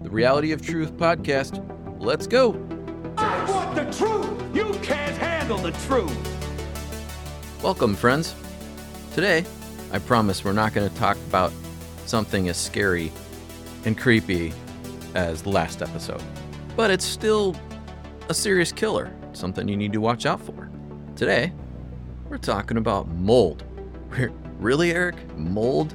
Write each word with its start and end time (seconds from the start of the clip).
the 0.00 0.10
Reality 0.10 0.52
of 0.52 0.62
Truth 0.62 0.96
podcast. 0.96 1.64
Let's 1.98 2.26
go. 2.26 2.52
I 3.16 3.50
want 3.50 3.74
the 3.74 3.84
truth. 3.96 4.54
You 4.54 4.72
can't 4.80 5.16
handle 5.16 5.58
the 5.58 5.72
truth. 5.72 6.16
Welcome, 7.62 7.96
friends. 7.96 8.34
Today, 9.12 9.44
I 9.92 9.98
promise 9.98 10.44
we're 10.44 10.52
not 10.52 10.72
going 10.72 10.88
to 10.88 10.94
talk 10.96 11.16
about 11.28 11.52
something 12.06 12.48
as 12.48 12.56
scary 12.56 13.10
and 13.84 13.98
creepy 13.98 14.52
as 15.14 15.42
the 15.42 15.48
last 15.48 15.82
episode, 15.82 16.22
but 16.76 16.90
it's 16.90 17.04
still 17.04 17.56
a 18.28 18.34
serious 18.34 18.70
killer, 18.70 19.12
something 19.32 19.66
you 19.66 19.76
need 19.76 19.92
to 19.92 20.00
watch 20.00 20.26
out 20.26 20.40
for. 20.40 20.70
Today, 21.16 21.52
we're 22.28 22.38
talking 22.38 22.76
about 22.76 23.08
mold. 23.08 23.64
Really, 24.58 24.90
Eric? 24.90 25.14
Mold? 25.36 25.92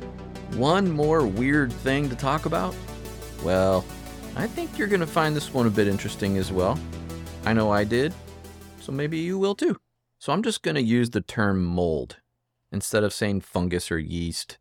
One 0.56 0.90
more 0.90 1.28
weird 1.28 1.74
thing 1.74 2.10
to 2.10 2.16
talk 2.16 2.46
about? 2.46 2.74
Well, 3.44 3.84
I 4.38 4.48
think 4.48 4.78
you're 4.78 4.88
going 4.88 5.02
to 5.02 5.08
find 5.08 5.36
this 5.36 5.54
one 5.54 5.68
a 5.68 5.70
bit 5.70 5.88
interesting 5.88 6.38
as 6.38 6.52
well. 6.52 6.80
I 7.46 7.52
know 7.52 7.72
I 7.72 7.84
did, 7.84 8.14
so 8.80 8.94
maybe 8.94 9.18
you 9.18 9.38
will 9.38 9.54
too. 9.54 9.78
So 10.18 10.32
I'm 10.32 10.44
just 10.44 10.62
going 10.62 10.76
to 10.76 10.82
use 10.82 11.10
the 11.10 11.20
term 11.20 11.66
mold 11.66 12.18
instead 12.72 13.04
of 13.04 13.14
saying 13.14 13.42
fungus 13.42 13.92
or 13.92 14.00
yeast 14.00 14.58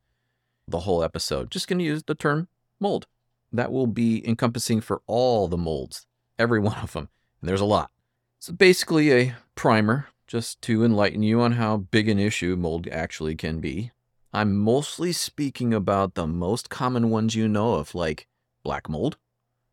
the 0.66 0.80
whole 0.80 1.04
episode. 1.04 1.50
Just 1.50 1.68
going 1.68 1.78
to 1.78 1.84
use 1.84 2.02
the 2.02 2.16
term 2.16 2.48
mold. 2.80 3.06
That 3.52 3.70
will 3.70 3.86
be 3.86 4.26
encompassing 4.26 4.80
for 4.80 5.02
all 5.06 5.46
the 5.46 5.56
molds, 5.56 6.06
every 6.38 6.58
one 6.58 6.78
of 6.78 6.92
them. 6.92 7.08
And 7.40 7.48
there's 7.48 7.60
a 7.60 7.66
lot. 7.66 7.90
It's 8.38 8.50
basically 8.50 9.12
a 9.12 9.36
primer 9.54 10.08
just 10.26 10.60
to 10.62 10.84
enlighten 10.84 11.22
you 11.22 11.40
on 11.40 11.52
how 11.52 11.76
big 11.76 12.08
an 12.08 12.18
issue 12.18 12.56
mold 12.56 12.88
actually 12.88 13.36
can 13.36 13.60
be. 13.60 13.92
I'm 14.32 14.56
mostly 14.56 15.12
speaking 15.12 15.72
about 15.72 16.14
the 16.14 16.26
most 16.26 16.68
common 16.70 17.10
ones 17.10 17.36
you 17.36 17.46
know 17.46 17.74
of, 17.74 17.94
like 17.94 18.26
black 18.62 18.88
mold, 18.88 19.16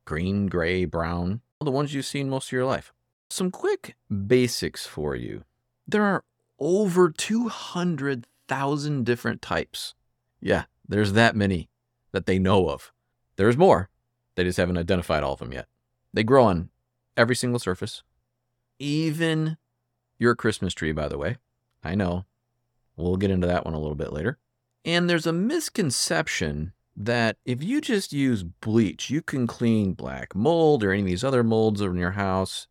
green, 0.05 0.47
gray, 0.47 0.85
brown, 0.85 1.41
the 1.61 1.71
ones 1.71 1.93
you've 1.93 2.05
seen 2.05 2.29
most 2.29 2.47
of 2.47 2.51
your 2.53 2.65
life. 2.65 2.93
Some 3.29 3.51
quick 3.51 3.95
basics 4.27 4.85
for 4.85 5.15
you. 5.15 5.43
There 5.87 6.03
are 6.03 6.23
over 6.59 7.09
200,000 7.09 9.05
different 9.05 9.41
types. 9.41 9.93
Yeah, 10.41 10.65
there's 10.87 11.13
that 11.13 11.35
many 11.35 11.69
that 12.11 12.25
they 12.25 12.39
know 12.39 12.69
of. 12.69 12.91
There's 13.35 13.57
more. 13.57 13.89
They 14.35 14.43
just 14.43 14.57
haven't 14.57 14.77
identified 14.77 15.23
all 15.23 15.33
of 15.33 15.39
them 15.39 15.53
yet. 15.53 15.67
They 16.13 16.23
grow 16.23 16.45
on 16.45 16.69
every 17.15 17.35
single 17.35 17.59
surface, 17.59 18.03
even 18.79 19.57
your 20.17 20.35
Christmas 20.35 20.73
tree, 20.73 20.91
by 20.91 21.07
the 21.07 21.17
way. 21.17 21.37
I 21.83 21.95
know. 21.95 22.25
We'll 22.95 23.17
get 23.17 23.31
into 23.31 23.47
that 23.47 23.65
one 23.65 23.73
a 23.73 23.79
little 23.79 23.95
bit 23.95 24.11
later. 24.11 24.37
And 24.83 25.09
there's 25.09 25.27
a 25.27 25.33
misconception 25.33 26.73
that 26.99 27.37
if 27.45 27.63
you 27.63 27.79
just 27.79 28.11
use 28.11 28.43
bleach, 28.43 29.09
you 29.09 29.21
can 29.21 29.47
clean 29.47 29.93
black 29.93 30.35
mold 30.35 30.83
or 30.83 30.91
any 30.91 31.01
of 31.01 31.07
these 31.07 31.23
other 31.23 31.43
molds 31.43 31.79
in 31.79 31.95
your 31.95 32.11
house. 32.11 32.67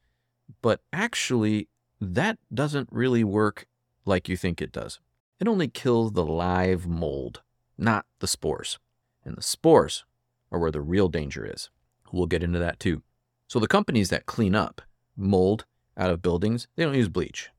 But 0.61 0.81
actually, 0.93 1.69
that 1.99 2.39
doesn't 2.53 2.91
really 2.93 3.25
work 3.25 3.67
like 4.05 4.29
you 4.29 4.37
think 4.37 4.61
it 4.61 4.71
does. 4.71 5.01
It 5.41 5.49
only 5.49 5.69
kills 5.69 6.13
the 6.13 6.25
live 6.25 6.87
mold, 6.87 7.43
not 7.79 8.05
the 8.19 8.27
spores. 8.27 8.79
And 9.25 9.37
the 9.37 9.43
spores 9.43 10.05
are 10.53 10.59
where 10.59 10.71
the 10.71 10.83
real 10.83 11.09
danger 11.09 11.47
is. 11.47 11.71
We'll 12.13 12.27
get 12.27 12.43
into 12.43 12.59
that 12.59 12.79
too. 12.79 13.03
So 13.47 13.59
the 13.59 13.67
companies 13.67 14.11
that 14.11 14.27
clean 14.27 14.55
up 14.55 14.83
mold 15.17 15.65
out 15.97 16.11
of 16.11 16.23
buildings, 16.23 16.69
they 16.77 16.85
don't 16.85 16.95
use 16.95 17.09
bleach 17.09 17.51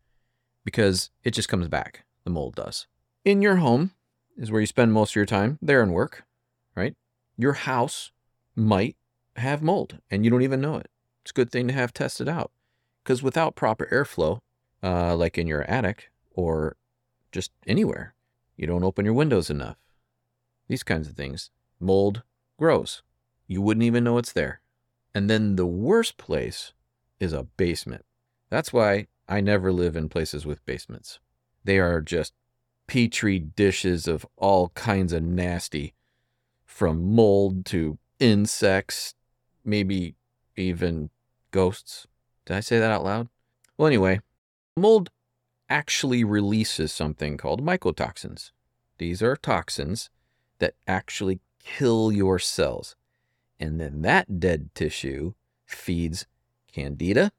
because 0.64 1.10
it 1.24 1.32
just 1.32 1.50
comes 1.50 1.68
back. 1.68 2.06
The 2.26 2.30
mold 2.30 2.56
does. 2.56 2.86
In 3.26 3.42
your 3.42 3.58
home 3.58 3.92
is 4.38 4.52
where 4.52 4.62
you 4.62 4.68
spend 4.68 4.94
most 4.94 5.12
of 5.12 5.16
your 5.16 5.26
time 5.26 5.58
there 5.62 5.82
and 5.82 5.94
work, 5.94 6.24
right? 6.76 6.96
Your 7.38 7.54
house 7.54 8.12
might 8.56 8.96
have 9.36 9.62
mold 9.62 10.00
and 10.10 10.24
you 10.24 10.32
don't 10.32 10.42
even 10.42 10.62
know 10.62 10.76
it. 10.78 10.90
It's 11.24 11.32
a 11.32 11.34
good 11.34 11.52
thing 11.52 11.68
to 11.68 11.74
have 11.74 11.94
tested 11.94 12.28
out 12.28 12.52
because 13.04 13.24
without 13.24 13.56
proper 13.56 13.88
airflow, 13.92 14.40
uh, 14.84 15.16
like 15.16 15.38
in 15.38 15.48
your 15.48 15.64
attic 15.64 16.12
or 16.34 16.76
just 17.32 17.52
anywhere, 17.68 18.16
you 18.56 18.68
don't 18.68 18.84
open 18.84 19.06
your 19.06 19.14
windows 19.14 19.50
enough. 19.50 19.78
These 20.68 20.84
kinds 20.84 21.08
of 21.08 21.16
things. 21.16 21.50
Mold 21.80 22.24
grows. 22.58 23.02
You 23.48 23.62
wouldn't 23.62 23.84
even 23.84 24.04
know 24.04 24.18
it's 24.18 24.34
there. 24.34 24.62
And 25.16 25.30
then 25.30 25.56
the 25.56 25.66
worst 25.66 26.18
place 26.18 26.74
is 27.20 27.34
a 27.34 27.44
basement. 27.44 28.06
That's 28.50 28.72
why 28.72 29.08
I 29.28 29.42
never 29.42 29.72
live 29.72 29.96
in 29.96 30.10
places 30.10 30.46
with 30.46 30.66
basements. 30.66 31.20
They 31.64 31.80
are 31.80 32.02
just 32.02 32.34
petri 32.88 33.40
dishes 33.40 34.08
of 34.08 34.26
all 34.38 34.70
kinds 34.70 35.14
of 35.14 35.24
nasty, 35.24 35.94
from 36.80 37.14
mold 37.14 37.66
to 37.66 37.98
insects, 38.22 39.14
maybe 39.66 40.16
even 40.56 41.10
ghosts. 41.52 42.08
Did 42.46 42.56
I 42.56 42.62
say 42.62 42.80
that 42.80 42.90
out 42.90 43.04
loud? 43.04 43.28
Well, 43.78 43.88
anyway, 43.88 44.22
mold 44.78 45.10
actually 45.70 46.24
releases 46.24 46.94
something 46.94 47.36
called 47.36 47.62
mycotoxins. 47.62 48.52
These 48.98 49.22
are 49.22 49.36
toxins 49.36 50.10
that 50.60 50.76
actually 50.88 51.42
kill 51.62 52.14
your 52.14 52.40
cells. 52.40 52.96
And 53.60 53.78
then 53.78 54.02
that 54.04 54.40
dead 54.40 54.70
tissue 54.74 55.34
feeds 55.66 56.28
candida, 56.72 57.34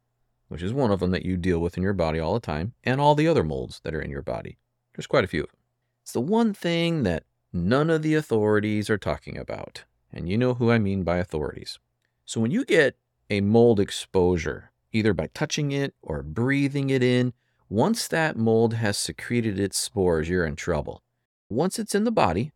which 0.49 0.63
is 0.63 0.75
one 0.75 0.91
of 0.91 1.01
them 1.01 1.13
that 1.13 1.25
you 1.25 1.39
deal 1.39 1.61
with 1.61 1.79
in 1.79 1.83
your 1.83 1.95
body 1.95 2.19
all 2.19 2.35
the 2.35 2.41
time, 2.41 2.75
and 2.85 3.01
all 3.01 3.15
the 3.15 3.27
other 3.27 3.43
molds 3.43 3.81
that 3.85 3.95
are 3.95 4.03
in 4.03 4.11
your 4.11 4.21
body. 4.21 4.59
There's 4.95 5.07
quite 5.07 5.25
a 5.25 5.29
few 5.29 5.45
of 5.45 5.51
them. 5.51 5.61
It's 6.03 6.13
the 6.13 6.21
one 6.21 6.53
thing 6.53 7.05
that 7.05 7.25
none 7.53 7.91
of 7.91 8.03
the 8.03 8.15
authorities 8.15 8.89
are 8.91 8.99
talking 8.99 9.37
about. 9.37 9.85
And 10.13 10.29
you 10.29 10.37
know 10.37 10.55
who 10.55 10.71
I 10.71 10.79
mean 10.79 11.03
by 11.03 11.19
authorities. 11.19 11.79
So 12.25 12.41
when 12.41 12.51
you 12.51 12.65
get 12.65 12.97
a 13.29 13.41
mold 13.41 13.81
exposure, 13.81 14.71
either 14.93 15.15
by 15.15 15.29
touching 15.35 15.73
it 15.73 15.95
or 16.03 16.23
breathing 16.23 16.91
it 16.91 17.03
in, 17.03 17.33
once 17.69 18.09
that 18.09 18.37
mold 18.37 18.75
has 18.75 18.99
secreted 18.99 19.59
its 19.59 19.79
spores, 19.79 20.29
you're 20.29 20.45
in 20.45 20.57
trouble. 20.57 21.03
Once 21.49 21.79
it's 21.79 21.95
in 21.95 22.05
the 22.05 22.11
body, 22.11 22.53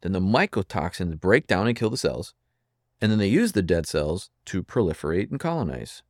then 0.00 0.12
the 0.12 0.20
mycotoxins 0.20 1.20
break 1.20 1.46
down 1.46 1.68
and 1.68 1.76
kill 1.76 1.90
the 1.90 1.96
cells, 1.96 2.34
and 3.00 3.10
then 3.10 3.18
they 3.18 3.28
use 3.28 3.52
the 3.52 3.62
dead 3.62 3.86
cells 3.86 4.30
to 4.44 4.62
proliferate 4.62 5.30
and 5.30 5.38
colonize. 5.38 6.02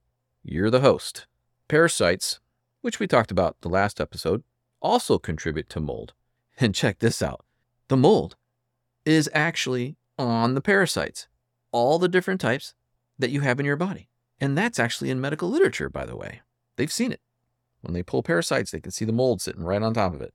You're 0.43 0.71
the 0.71 0.81
host. 0.81 1.27
Parasites, 1.69 2.41
which 2.81 2.99
we 2.99 3.07
talked 3.07 3.31
about 3.31 3.61
the 3.61 3.69
last 3.69 4.01
episode, 4.01 4.43
also 4.81 5.19
contribute 5.19 5.69
to 5.71 5.81
mold. 5.81 6.15
And 6.61 6.75
check 6.75 6.99
this 6.99 7.23
out 7.23 7.45
the 7.89 7.97
mold 7.97 8.37
is 9.05 9.31
actually 9.35 9.97
on 10.19 10.55
the 10.55 10.61
parasites, 10.61 11.29
all 11.73 11.99
the 11.99 12.09
different 12.09 12.41
types 12.41 12.75
that 13.19 13.31
you 13.31 13.41
have 13.41 13.59
in 13.59 13.67
your 13.67 13.77
body. 13.77 14.09
And 14.41 14.57
that's 14.57 14.79
actually 14.79 15.11
in 15.11 15.21
medical 15.21 15.49
literature, 15.49 15.89
by 15.89 16.07
the 16.07 16.17
way. 16.17 16.43
They've 16.77 16.93
seen 16.93 17.13
it. 17.13 17.21
When 17.81 17.95
they 17.95 18.03
pull 18.03 18.23
parasites, 18.23 18.71
they 18.71 18.81
can 18.81 18.93
see 18.93 19.05
the 19.05 19.13
mold 19.13 19.41
sitting 19.41 19.65
right 19.65 19.83
on 19.83 19.95
top 19.95 20.15
of 20.15 20.21
it. 20.21 20.35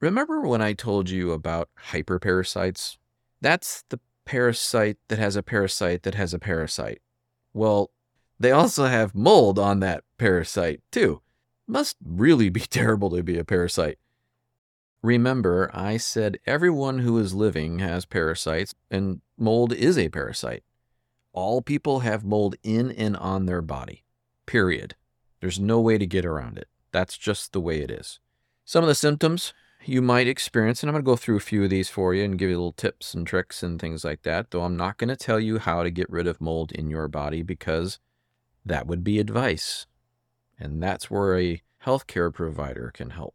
Remember 0.00 0.40
when 0.42 0.60
I 0.60 0.72
told 0.72 1.08
you 1.08 1.32
about 1.32 1.68
hyperparasites? 1.90 2.98
That's 3.40 3.84
the 3.88 4.00
parasite 4.24 4.98
that 5.08 5.18
has 5.18 5.36
a 5.36 5.42
parasite 5.42 6.02
that 6.02 6.14
has 6.14 6.34
a 6.34 6.38
parasite. 6.38 7.00
Well, 7.52 7.90
they 8.38 8.50
also 8.50 8.86
have 8.86 9.14
mold 9.14 9.58
on 9.58 9.80
that 9.80 10.04
parasite, 10.18 10.82
too. 10.90 11.22
Must 11.66 11.96
really 12.04 12.50
be 12.50 12.60
terrible 12.68 13.10
to 13.10 13.22
be 13.22 13.38
a 13.38 13.44
parasite. 13.44 13.98
Remember, 15.04 15.70
I 15.74 15.98
said 15.98 16.38
everyone 16.46 17.00
who 17.00 17.18
is 17.18 17.34
living 17.34 17.80
has 17.80 18.06
parasites, 18.06 18.74
and 18.90 19.20
mold 19.36 19.70
is 19.70 19.98
a 19.98 20.08
parasite. 20.08 20.64
All 21.34 21.60
people 21.60 22.00
have 22.00 22.24
mold 22.24 22.54
in 22.62 22.90
and 22.90 23.14
on 23.18 23.44
their 23.44 23.60
body, 23.60 24.02
period. 24.46 24.94
There's 25.42 25.60
no 25.60 25.78
way 25.78 25.98
to 25.98 26.06
get 26.06 26.24
around 26.24 26.56
it. 26.56 26.68
That's 26.90 27.18
just 27.18 27.52
the 27.52 27.60
way 27.60 27.82
it 27.82 27.90
is. 27.90 28.18
Some 28.64 28.82
of 28.82 28.88
the 28.88 28.94
symptoms 28.94 29.52
you 29.84 30.00
might 30.00 30.26
experience, 30.26 30.82
and 30.82 30.88
I'm 30.88 30.94
going 30.94 31.04
to 31.04 31.10
go 31.10 31.16
through 31.16 31.36
a 31.36 31.40
few 31.40 31.64
of 31.64 31.68
these 31.68 31.90
for 31.90 32.14
you 32.14 32.24
and 32.24 32.38
give 32.38 32.48
you 32.48 32.56
little 32.56 32.72
tips 32.72 33.12
and 33.12 33.26
tricks 33.26 33.62
and 33.62 33.78
things 33.78 34.06
like 34.06 34.22
that, 34.22 34.52
though 34.52 34.62
I'm 34.62 34.78
not 34.78 34.96
going 34.96 35.08
to 35.08 35.16
tell 35.16 35.38
you 35.38 35.58
how 35.58 35.82
to 35.82 35.90
get 35.90 36.08
rid 36.08 36.26
of 36.26 36.40
mold 36.40 36.72
in 36.72 36.88
your 36.88 37.08
body 37.08 37.42
because 37.42 37.98
that 38.64 38.86
would 38.86 39.04
be 39.04 39.20
advice. 39.20 39.84
And 40.58 40.82
that's 40.82 41.10
where 41.10 41.38
a 41.38 41.60
healthcare 41.84 42.32
provider 42.32 42.90
can 42.94 43.10
help. 43.10 43.34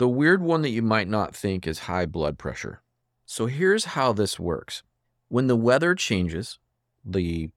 The 0.00 0.08
weird 0.08 0.40
one 0.40 0.62
that 0.62 0.70
you 0.70 0.80
might 0.80 1.08
not 1.08 1.36
think 1.36 1.66
is 1.66 1.80
high 1.80 2.06
blood 2.06 2.38
pressure. 2.38 2.80
So 3.26 3.44
here's 3.44 3.84
how 3.84 4.14
this 4.14 4.40
works. 4.40 4.82
When 5.28 5.46
the 5.46 5.56
weather 5.56 5.94
changes, 5.94 6.58
the 7.04 7.50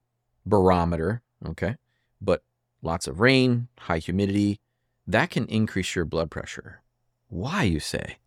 barometer, 0.46 1.22
okay, 1.48 1.78
but 2.20 2.44
lots 2.82 3.08
of 3.08 3.22
rain, 3.22 3.70
high 3.80 4.00
humidity, 4.00 4.60
that 5.08 5.30
can 5.30 5.46
increase 5.46 5.96
your 5.96 6.04
blood 6.04 6.30
pressure. 6.30 6.82
Why, 7.30 7.64
you 7.64 7.80
say? 7.80 8.18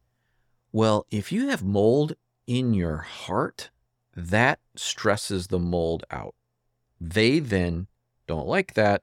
Well, 0.72 1.04
if 1.10 1.30
you 1.30 1.48
have 1.48 1.62
mold 1.62 2.14
in 2.46 2.72
your 2.72 2.96
heart, 2.96 3.68
that 4.16 4.60
stresses 4.76 5.48
the 5.48 5.58
mold 5.58 6.04
out. 6.10 6.34
They 6.98 7.38
then 7.38 7.86
don't 8.26 8.48
like 8.48 8.72
that, 8.72 9.02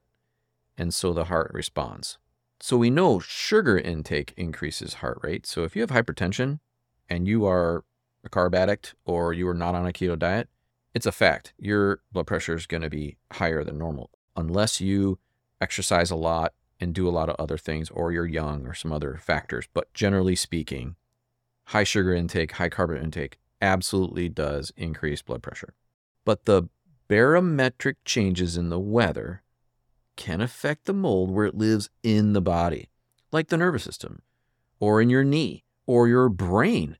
and 0.76 0.92
so 0.92 1.14
the 1.14 1.26
heart 1.26 1.52
responds. 1.54 2.18
So 2.66 2.78
we 2.78 2.90
know 2.90 3.20
sugar 3.20 3.78
intake 3.78 4.34
increases 4.38 4.94
heart 4.94 5.20
rate. 5.22 5.46
So 5.46 5.66
if 5.66 5.76
you 5.76 5.82
have 5.82 5.90
hypertension 5.90 6.62
and 7.10 7.28
you 7.28 7.46
are 7.46 7.84
a 8.24 8.30
carb 8.30 8.56
addict 8.56 8.96
or 9.04 9.34
you 9.34 9.50
are 9.50 9.54
not 9.54 9.76
on 9.76 9.86
a 9.86 9.92
keto 9.92 10.18
diet, 10.18 10.48
it's 10.94 11.06
a 11.06 11.12
fact. 11.12 11.54
Your 11.58 12.00
blood 12.14 12.26
pressure 12.26 12.56
is 12.56 12.66
going 12.66 12.84
to 12.84 12.90
be 12.90 13.18
higher 13.34 13.66
than 13.66 13.78
normal 13.78 14.12
unless 14.38 14.80
you 14.80 15.20
exercise 15.60 16.10
a 16.10 16.16
lot 16.16 16.54
and 16.80 16.96
do 16.96 17.06
a 17.06 17.12
lot 17.12 17.28
of 17.30 17.36
other 17.38 17.58
things, 17.58 17.90
or 17.90 18.14
you're 18.14 18.26
young 18.26 18.66
or 18.66 18.74
some 18.74 18.94
other 18.94 19.20
factors. 19.22 19.68
But 19.74 19.94
generally 19.94 20.38
speaking, 20.38 20.96
high 21.66 21.84
sugar 21.84 22.16
intake, 22.16 22.54
high 22.54 22.70
carb 22.70 22.98
intake 22.98 23.40
absolutely 23.62 24.30
does 24.30 24.72
increase 24.78 25.22
blood 25.22 25.44
pressure. 25.44 25.74
But 26.24 26.46
the 26.46 26.70
barometric 27.10 27.98
changes 28.06 28.56
in 28.56 28.70
the 28.70 28.80
weather 28.80 29.43
can 30.16 30.42
affect 30.42 30.86
the 30.86 30.94
mold 30.94 31.32
where 31.32 31.46
it 31.46 31.56
lives 31.56 31.90
in 32.02 32.34
the 32.34 32.42
body, 32.42 32.90
like 33.32 33.48
the 33.48 33.58
nervous 33.58 33.84
system, 33.84 34.22
or 34.80 35.02
in 35.02 35.10
your 35.10 35.24
knee, 35.24 35.64
or 35.86 36.08
your 36.08 36.30
brain, 36.30 36.98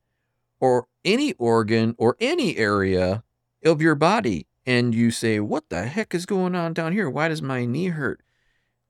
or 0.60 0.86
any 1.04 1.32
organ 1.34 1.94
or 1.98 2.16
any 2.20 2.56
area 2.56 3.22
of 3.64 3.82
your 3.82 3.94
body. 3.94 4.46
And 4.66 4.94
you 4.94 5.10
say, 5.10 5.40
What 5.40 5.68
the 5.68 5.86
heck 5.86 6.14
is 6.14 6.26
going 6.26 6.54
on 6.54 6.72
down 6.72 6.92
here? 6.92 7.10
Why 7.10 7.28
does 7.28 7.42
my 7.42 7.66
knee 7.66 7.88
hurt? 7.88 8.22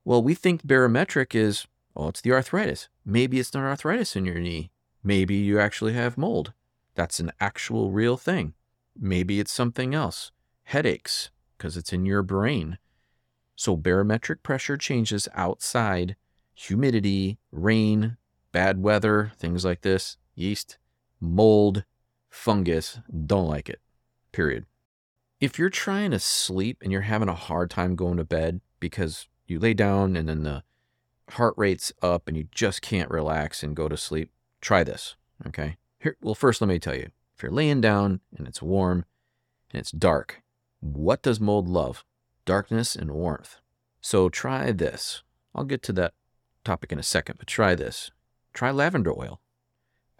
Well, 0.05 0.23
we 0.23 0.35
think 0.35 0.65
barometric 0.65 1.35
is, 1.35 1.67
well, 1.94 2.09
it's 2.09 2.21
the 2.21 2.32
arthritis. 2.32 2.88
Maybe 3.05 3.41
it's 3.41 3.55
not 3.55 3.65
arthritis 3.65 4.15
in 4.15 4.25
your 4.25 4.38
knee. 4.38 4.71
Maybe 5.03 5.35
you 5.35 5.59
actually 5.59 5.94
have 5.94 6.19
mold. 6.19 6.53
That's 6.94 7.21
an 7.21 7.32
actual 7.41 7.91
real 7.91 8.17
thing. 8.17 8.55
Maybe 8.97 9.41
it's 9.41 9.53
something 9.53 9.94
else. 9.94 10.31
Headaches, 10.65 11.31
because 11.56 11.76
it's 11.76 11.93
in 11.93 12.06
your 12.06 12.23
brain. 12.23 12.79
So 13.56 13.77
barometric 13.77 14.43
pressure 14.43 14.77
changes 14.77 15.29
outside, 15.35 16.17
humidity, 16.55 17.39
rain, 17.53 18.17
bad 18.53 18.83
weather, 18.83 19.33
things 19.39 19.65
like 19.65 19.83
this, 19.83 20.17
yeast, 20.35 20.79
mold, 21.21 21.85
fungus, 22.31 23.01
don't 23.27 23.49
like 23.49 23.69
it. 23.69 23.81
Period. 24.33 24.67
If 25.41 25.59
you're 25.59 25.71
trying 25.71 26.11
to 26.12 26.19
sleep 26.19 26.79
and 26.83 26.91
you're 26.91 27.03
having 27.03 27.29
a 27.29 27.35
hard 27.35 27.71
time 27.71 27.97
going 27.97 28.17
to 28.17 28.25
bed 28.25 28.61
because 28.81 29.29
you 29.47 29.59
lay 29.59 29.75
down 29.75 30.17
and 30.17 30.29
then 30.29 30.43
the 30.43 30.62
heart 31.31 31.55
rate's 31.57 31.93
up 32.03 32.29
and 32.29 32.37
you 32.37 32.49
just 32.50 32.83
can't 32.83 33.11
relax 33.11 33.62
and 33.62 33.77
go 33.77 33.89
to 33.89 33.97
sleep, 33.97 34.31
try 34.61 34.85
this. 34.85 35.17
Okay. 35.47 35.77
Here, 35.99 36.17
well, 36.23 36.35
first, 36.35 36.61
let 36.61 36.69
me 36.69 36.79
tell 36.79 36.95
you 36.95 37.11
if 37.37 37.43
you're 37.43 37.53
laying 37.53 37.81
down 37.81 38.21
and 38.37 38.47
it's 38.47 38.62
warm 38.62 39.05
and 39.71 39.81
it's 39.81 39.91
dark, 39.91 40.43
what 40.81 41.23
does 41.23 41.41
mold 41.41 41.69
love? 41.69 42.05
Darkness 42.44 42.94
and 42.94 43.11
warmth. 43.11 43.61
So 44.00 44.29
try 44.29 44.70
this. 44.70 45.23
I'll 45.55 45.64
get 45.64 45.82
to 45.85 45.93
that 45.94 46.12
topic 46.64 46.93
in 46.93 46.99
a 46.99 47.02
second, 47.02 47.37
but 47.38 47.46
try 47.46 47.75
this. 47.75 48.11
Try 48.52 48.70
lavender 48.70 49.12
oil. 49.12 49.41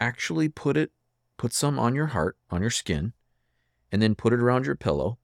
Actually 0.01 0.49
put 0.49 0.77
it, 0.77 0.91
put 1.37 1.53
some 1.53 1.79
on 1.79 1.95
your 1.95 2.07
heart, 2.07 2.37
on 2.51 2.61
your 2.61 2.71
skin, 2.71 3.13
and 3.93 4.01
then 4.01 4.15
put 4.15 4.33
it 4.33 4.41
around 4.41 4.67
your 4.67 4.75
pillow, 4.75 5.19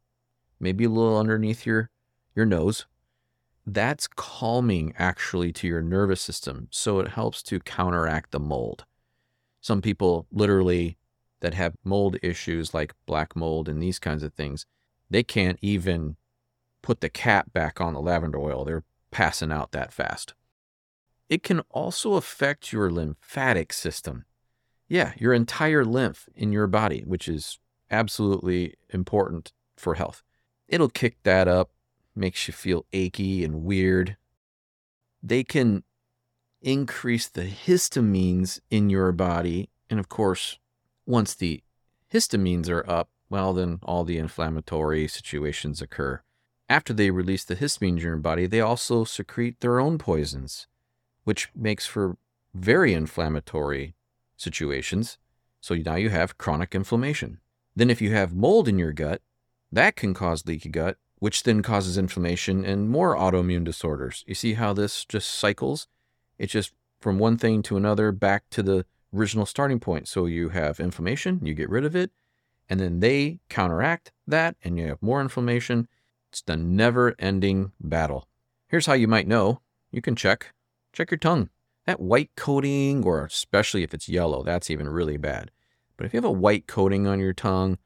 maybe 0.59 0.85
a 0.85 0.91
little 0.91 1.19
underneath 1.19 1.67
your, 1.67 1.91
your 2.35 2.47
nose, 2.47 2.87
that's 3.67 4.07
calming 4.07 4.93
actually 4.99 5.53
to 5.53 5.67
your 5.67 5.83
nervous 5.83 6.21
system. 6.21 6.69
So 6.71 7.01
it 7.01 7.09
helps 7.09 7.43
to 7.45 7.61
counteract 7.61 8.31
the 8.31 8.41
mold. 8.41 8.85
Some 9.61 9.83
people 9.83 10.27
literally 10.33 10.97
that 11.41 11.55
have 11.55 11.75
mold 11.85 12.17
issues 12.23 12.75
like 12.75 12.95
black 13.07 13.35
mold 13.35 13.69
and 13.69 13.83
these 13.83 13.99
kinds 13.99 14.23
of 14.23 14.35
things, 14.35 14.67
they 15.09 15.23
can't 15.23 15.59
even 15.63 16.17
put 16.83 17.01
the 17.01 17.09
cap 17.09 17.53
back 17.53 17.81
on 17.81 17.95
the 17.95 18.01
lavender 18.01 18.39
oil. 18.39 18.65
They're 18.65 18.85
passing 19.11 19.53
out 19.53 19.73
that 19.73 19.93
fast. 19.93 20.35
It 21.29 21.43
can 21.43 21.61
also 21.71 22.15
affect 22.15 22.73
your 22.73 22.91
lymphatic 22.91 23.73
system. 23.73 24.25
Yeah, 24.89 25.13
your 25.17 25.33
entire 25.33 25.85
lymph 25.85 26.29
in 26.35 26.53
your 26.53 26.67
body, 26.67 27.05
which 27.07 27.29
is 27.29 27.59
absolutely 27.91 28.75
important 28.91 29.53
for 29.77 29.95
health. 29.95 30.23
It'll 30.69 30.89
kick 30.89 31.19
that 31.23 31.47
up, 31.47 31.71
makes 32.17 32.49
you 32.49 32.55
feel 32.55 32.87
achy 32.93 33.45
and 33.45 33.63
weird. 33.63 34.17
They 35.23 35.45
can 35.45 35.85
increase 36.63 37.29
the 37.29 37.45
histamines 37.45 38.61
in 38.71 38.91
your 38.91 39.13
body. 39.13 39.71
And 39.89 40.01
of 40.01 40.09
course, 40.09 40.59
once 41.07 41.35
the 41.35 41.63
histamines 42.13 42.69
are 42.69 42.89
up, 42.91 43.09
well, 43.29 43.53
then 43.53 43.79
all 43.83 44.05
the 44.05 44.19
inflammatory 44.19 45.07
situations 45.07 45.81
occur. 45.81 46.23
After 46.71 46.93
they 46.93 47.11
release 47.11 47.43
the 47.43 47.57
histamine 47.57 47.89
in 47.89 47.97
your 47.99 48.17
body, 48.17 48.47
they 48.47 48.61
also 48.61 49.03
secrete 49.03 49.59
their 49.59 49.81
own 49.81 49.99
poisons, 49.99 50.69
which 51.25 51.49
makes 51.53 51.85
for 51.85 52.17
very 52.55 52.95
inflammatory 52.95 53.97
situations. 54.37 55.19
So 55.61 55.75
now 55.75 55.97
you 55.97 56.11
have 56.11 56.39
chronic 56.39 56.73
inflammation. 56.77 57.41
Then, 57.75 57.91
if 57.91 58.01
you 58.01 58.13
have 58.13 58.33
mold 58.33 58.69
in 58.69 58.79
your 58.79 58.93
gut, 58.93 59.21
that 59.73 59.97
can 59.97 60.15
cause 60.15 60.47
leaky 60.47 60.69
gut, 60.69 60.97
which 61.19 61.43
then 61.43 61.61
causes 61.61 61.99
inflammation 61.99 62.65
and 62.65 62.89
more 62.89 63.17
autoimmune 63.17 63.65
disorders. 63.65 64.23
You 64.29 64.37
see 64.37 64.55
how 64.55 64.73
this 64.73 65.05
just 65.05 65.29
cycles? 65.29 65.89
It's 66.39 66.53
just 66.53 66.73
from 67.01 67.19
one 67.19 67.37
thing 67.37 67.63
to 67.65 67.77
another 67.77 68.13
back 68.13 68.45
to 68.51 68.63
the 68.63 68.87
original 69.13 69.45
starting 69.45 69.81
point. 69.81 70.07
So 70.07 70.27
you 70.27 70.51
have 70.51 70.79
inflammation, 70.79 71.41
you 71.43 71.53
get 71.53 71.69
rid 71.69 71.85
of 71.85 71.97
it, 71.97 72.13
and 72.69 72.79
then 72.79 73.01
they 73.01 73.41
counteract 73.49 74.13
that, 74.29 74.55
and 74.63 74.79
you 74.79 74.87
have 74.87 75.03
more 75.03 75.21
inflammation. 75.21 75.89
It's 76.31 76.43
the 76.43 76.57
never 76.57 77.15
ending 77.19 77.73
battle. 77.81 78.27
Here's 78.69 78.87
how 78.87 78.93
you 78.93 79.09
might 79.09 79.29
know 79.29 79.61
you 79.91 80.01
can 80.01 80.17
check 80.17 80.53
check 80.93 81.11
your 81.11 81.19
tongue. 81.19 81.51
That 81.87 82.01
white 82.01 82.31
coating, 82.37 83.05
or 83.05 83.25
especially 83.25 83.83
if 83.83 83.95
it's 83.95 84.09
yellow, 84.09 84.43
that's 84.43 84.71
even 84.71 84.89
really 84.89 85.17
bad. 85.17 85.51
But 85.97 86.07
if 86.07 86.15
you 86.15 86.19
have 86.19 86.25
a 86.25 86.31
white 86.31 86.67
coating 86.67 87.07
on 87.07 87.21
your 87.21 87.33
tongue, 87.33 87.79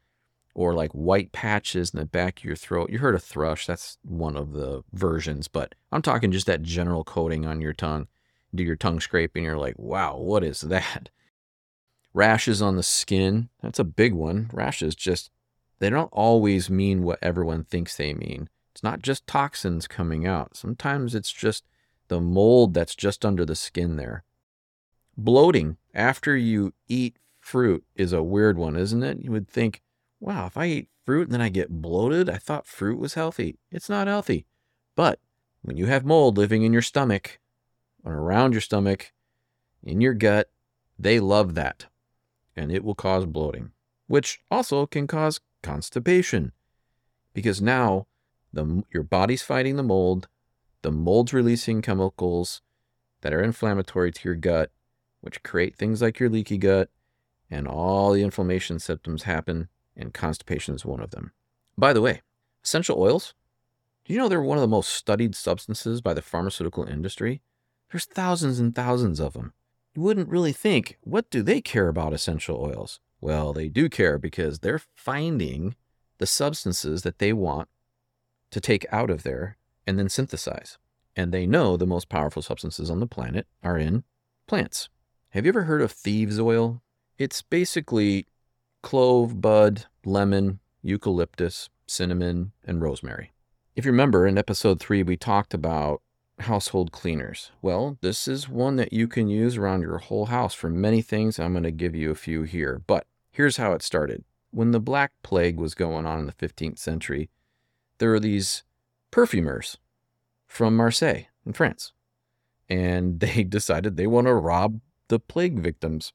or 0.55 0.73
like 0.73 0.91
white 0.93 1.33
patches 1.33 1.93
in 1.93 1.99
the 1.99 2.05
back 2.05 2.39
of 2.39 2.45
your 2.45 2.55
throat. 2.55 2.89
You 2.89 2.99
heard 2.99 3.13
of 3.13 3.21
thrush, 3.21 3.67
that's 3.67 3.97
one 4.03 4.37
of 4.37 4.53
the 4.53 4.83
versions, 4.93 5.49
but 5.49 5.75
I'm 5.91 6.01
talking 6.01 6.31
just 6.31 6.47
that 6.47 6.63
general 6.63 7.03
coating 7.03 7.45
on 7.45 7.61
your 7.61 7.73
tongue. 7.73 8.07
Do 8.53 8.63
your 8.63 8.77
tongue 8.77 9.01
scraping, 9.01 9.43
you're 9.43 9.57
like, 9.57 9.77
wow, 9.77 10.17
what 10.17 10.43
is 10.43 10.61
that? 10.61 11.09
Rashes 12.13 12.61
on 12.61 12.77
the 12.77 12.83
skin, 12.83 13.49
that's 13.61 13.79
a 13.79 13.83
big 13.83 14.13
one. 14.13 14.49
Rashes 14.53 14.95
just, 14.95 15.29
they 15.79 15.89
don't 15.89 16.11
always 16.11 16.69
mean 16.69 17.03
what 17.03 17.19
everyone 17.21 17.63
thinks 17.63 17.95
they 17.97 18.13
mean. 18.13 18.49
It's 18.73 18.83
not 18.83 19.01
just 19.01 19.27
toxins 19.27 19.87
coming 19.87 20.25
out, 20.25 20.57
sometimes 20.57 21.15
it's 21.15 21.31
just 21.31 21.65
the 22.07 22.21
mold 22.21 22.73
that's 22.73 22.95
just 22.95 23.25
under 23.25 23.45
the 23.45 23.55
skin 23.55 23.95
there. 23.95 24.23
Bloating 25.17 25.77
after 25.93 26.35
you 26.35 26.73
eat 26.87 27.17
fruit 27.39 27.83
is 27.95 28.11
a 28.11 28.23
weird 28.23 28.57
one, 28.57 28.75
isn't 28.75 29.03
it? 29.03 29.19
You 29.21 29.31
would 29.31 29.47
think, 29.47 29.81
wow, 30.19 30.45
if 30.45 30.57
I 30.57 30.65
eat 30.65 30.89
fruit 31.05 31.27
and 31.27 31.33
then 31.33 31.41
I 31.41 31.49
get 31.49 31.81
bloated, 31.81 32.29
I 32.29 32.37
thought 32.37 32.67
fruit 32.67 32.99
was 32.99 33.13
healthy. 33.13 33.57
It's 33.71 33.89
not 33.89 34.07
healthy. 34.07 34.45
But 34.95 35.19
when 35.61 35.77
you 35.77 35.85
have 35.85 36.05
mold 36.05 36.37
living 36.37 36.63
in 36.63 36.73
your 36.73 36.81
stomach 36.81 37.39
or 38.03 38.13
around 38.13 38.53
your 38.53 38.61
stomach, 38.61 39.13
in 39.83 40.01
your 40.01 40.13
gut, 40.13 40.49
they 40.97 41.19
love 41.19 41.55
that. 41.55 41.85
And 42.55 42.71
it 42.71 42.83
will 42.83 42.95
cause 42.95 43.25
bloating, 43.25 43.71
which 44.07 44.39
also 44.49 44.85
can 44.85 45.07
cause 45.07 45.39
constipation. 45.65 46.51
Because 47.33 47.61
now 47.61 48.07
the, 48.53 48.83
your 48.93 49.03
body's 49.03 49.41
fighting 49.41 49.75
the 49.75 49.83
mold, 49.83 50.27
the 50.81 50.91
mold's 50.91 51.33
releasing 51.33 51.81
chemicals 51.81 52.61
that 53.21 53.33
are 53.33 53.41
inflammatory 53.41 54.11
to 54.11 54.21
your 54.23 54.35
gut, 54.35 54.71
which 55.21 55.43
create 55.43 55.75
things 55.75 56.01
like 56.01 56.19
your 56.19 56.29
leaky 56.29 56.57
gut, 56.57 56.89
and 57.49 57.67
all 57.67 58.13
the 58.13 58.21
inflammation 58.21 58.79
symptoms 58.79 59.23
happen 59.23 59.69
and 59.97 60.13
constipation 60.13 60.75
is 60.75 60.85
one 60.85 61.01
of 61.01 61.11
them. 61.11 61.31
By 61.77 61.93
the 61.93 62.01
way, 62.01 62.21
essential 62.63 62.99
oils, 62.99 63.33
do 64.05 64.13
you 64.13 64.19
know 64.19 64.29
they're 64.29 64.41
one 64.41 64.57
of 64.57 64.61
the 64.61 64.67
most 64.67 64.89
studied 64.89 65.35
substances 65.35 66.01
by 66.01 66.13
the 66.13 66.21
pharmaceutical 66.21 66.85
industry? 66.85 67.41
There's 67.91 68.05
thousands 68.05 68.59
and 68.59 68.75
thousands 68.75 69.19
of 69.19 69.33
them. 69.33 69.53
You 69.95 70.01
wouldn't 70.01 70.29
really 70.29 70.53
think, 70.53 70.97
what 71.01 71.29
do 71.29 71.41
they 71.41 71.61
care 71.61 71.87
about 71.87 72.13
essential 72.13 72.57
oils? 72.61 72.99
Well, 73.21 73.53
they 73.53 73.67
do 73.67 73.89
care 73.89 74.17
because 74.17 74.59
they're 74.59 74.81
finding 74.93 75.75
the 76.17 76.25
substances 76.25 77.01
that 77.03 77.19
they 77.19 77.33
want 77.33 77.69
to 78.51 78.59
take 78.61 78.85
out 78.91 79.09
of 79.09 79.23
there 79.23 79.57
and 79.85 79.97
then 79.99 80.09
synthesize. 80.09 80.77
And 81.15 81.31
they 81.31 81.45
know 81.45 81.77
the 81.77 81.87
most 81.87 82.09
powerful 82.09 82.41
substances 82.41 82.89
on 82.89 82.99
the 82.99 83.07
planet 83.07 83.47
are 83.63 83.77
in 83.77 84.03
plants. 84.47 84.89
Have 85.29 85.45
you 85.45 85.49
ever 85.49 85.63
heard 85.63 85.81
of 85.81 85.91
thieves' 85.91 86.39
oil? 86.39 86.81
It's 87.17 87.41
basically 87.41 88.27
clove, 88.81 89.41
bud, 89.41 89.85
lemon, 90.05 90.59
eucalyptus, 90.81 91.69
cinnamon, 91.87 92.51
and 92.65 92.81
rosemary. 92.81 93.31
If 93.75 93.85
you 93.85 93.91
remember, 93.91 94.27
in 94.27 94.37
episode 94.37 94.79
three, 94.79 95.03
we 95.03 95.17
talked 95.17 95.53
about 95.53 96.01
household 96.39 96.91
cleaners. 96.91 97.51
Well, 97.61 97.97
this 98.01 98.27
is 98.27 98.49
one 98.49 98.75
that 98.75 98.93
you 98.93 99.07
can 99.07 99.27
use 99.27 99.57
around 99.57 99.81
your 99.81 99.97
whole 99.97 100.25
house 100.27 100.53
for 100.53 100.69
many 100.69 101.01
things. 101.01 101.39
I'm 101.39 101.53
going 101.53 101.63
to 101.63 101.71
give 101.71 101.95
you 101.95 102.11
a 102.11 102.15
few 102.15 102.43
here, 102.43 102.81
but 102.87 103.05
here's 103.31 103.57
how 103.57 103.73
it 103.73 103.81
started. 103.81 104.23
When 104.51 104.71
the 104.71 104.79
Black 104.79 105.11
Plague 105.23 105.57
was 105.57 105.75
going 105.75 106.05
on 106.05 106.19
in 106.19 106.25
the 106.25 106.33
15th 106.33 106.79
century, 106.79 107.29
there 107.97 108.09
were 108.09 108.19
these 108.19 108.63
perfumers 109.11 109.77
from 110.47 110.75
Marseille 110.75 111.23
in 111.45 111.53
France, 111.53 111.93
and 112.69 113.19
they 113.21 113.43
decided 113.43 113.95
they 113.95 114.07
want 114.07 114.27
to 114.27 114.33
rob 114.33 114.79
the 115.07 115.19
plague 115.19 115.59
victims. 115.59 116.13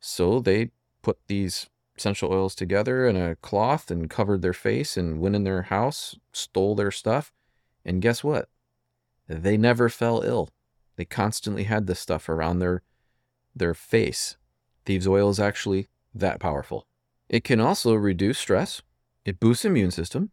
So 0.00 0.40
they 0.40 0.70
put 1.02 1.18
these 1.26 1.68
essential 1.96 2.32
oils 2.32 2.54
together 2.54 3.06
in 3.06 3.16
a 3.16 3.36
cloth 3.36 3.90
and 3.90 4.08
covered 4.08 4.40
their 4.40 4.54
face 4.54 4.96
and 4.96 5.20
went 5.20 5.36
in 5.36 5.44
their 5.44 5.62
house, 5.62 6.16
stole 6.32 6.74
their 6.74 6.90
stuff. 6.90 7.32
And 7.84 8.00
guess 8.00 8.24
what? 8.24 8.48
They 9.30 9.56
never 9.56 9.88
fell 9.88 10.22
ill. 10.22 10.48
They 10.96 11.04
constantly 11.04 11.62
had 11.62 11.86
this 11.86 12.00
stuff 12.00 12.28
around 12.28 12.58
their 12.58 12.82
their 13.54 13.74
face. 13.74 14.36
Thieves 14.84 15.06
oil 15.06 15.30
is 15.30 15.38
actually 15.38 15.88
that 16.12 16.40
powerful. 16.40 16.88
It 17.28 17.44
can 17.44 17.60
also 17.60 17.94
reduce 17.94 18.38
stress. 18.38 18.82
It 19.24 19.38
boosts 19.38 19.64
immune 19.64 19.92
system. 19.92 20.32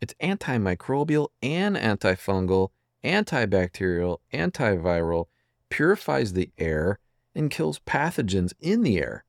It's 0.00 0.14
antimicrobial 0.22 1.28
and 1.42 1.76
antifungal, 1.76 2.70
antibacterial, 3.04 4.20
antiviral, 4.32 5.26
purifies 5.68 6.32
the 6.32 6.50
air, 6.56 6.98
and 7.34 7.50
kills 7.50 7.78
pathogens 7.80 8.54
in 8.58 8.82
the 8.82 8.98
air. 8.98 9.24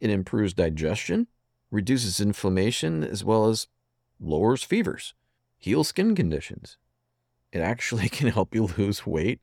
It 0.00 0.10
improves 0.10 0.54
digestion, 0.54 1.26
reduces 1.72 2.20
inflammation, 2.20 3.02
as 3.02 3.24
well 3.24 3.46
as 3.46 3.66
lowers 4.20 4.62
fevers, 4.62 5.14
heals 5.56 5.88
skin 5.88 6.14
conditions. 6.14 6.76
It 7.52 7.60
actually 7.60 8.08
can 8.10 8.28
help 8.28 8.54
you 8.54 8.70
lose 8.78 9.06
weight 9.06 9.40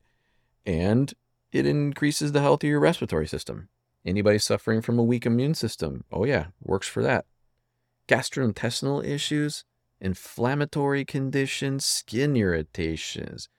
and 0.65 1.13
it 1.51 1.65
increases 1.65 2.31
the 2.31 2.41
health 2.41 2.63
of 2.63 2.69
your 2.69 2.79
respiratory 2.79 3.27
system. 3.27 3.69
Anybody 4.05 4.37
suffering 4.37 4.81
from 4.81 4.99
a 4.99 5.03
weak 5.03 5.25
immune 5.25 5.55
system, 5.55 6.03
oh 6.11 6.25
yeah, 6.25 6.47
works 6.61 6.87
for 6.87 7.01
that. 7.01 7.25
Gastrointestinal 8.07 9.03
issues, 9.03 9.63
inflammatory 9.99 11.05
conditions, 11.05 11.85
skin 11.85 12.35
irritations, 12.35 13.49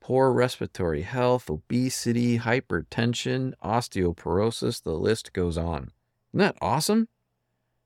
poor 0.00 0.32
respiratory 0.32 1.02
health, 1.02 1.48
obesity, 1.48 2.38
hypertension, 2.38 3.54
osteoporosis, 3.64 4.82
the 4.82 4.92
list 4.92 5.32
goes 5.32 5.56
on. 5.56 5.92
Isn't 6.32 6.40
that 6.40 6.56
awesome? 6.60 7.08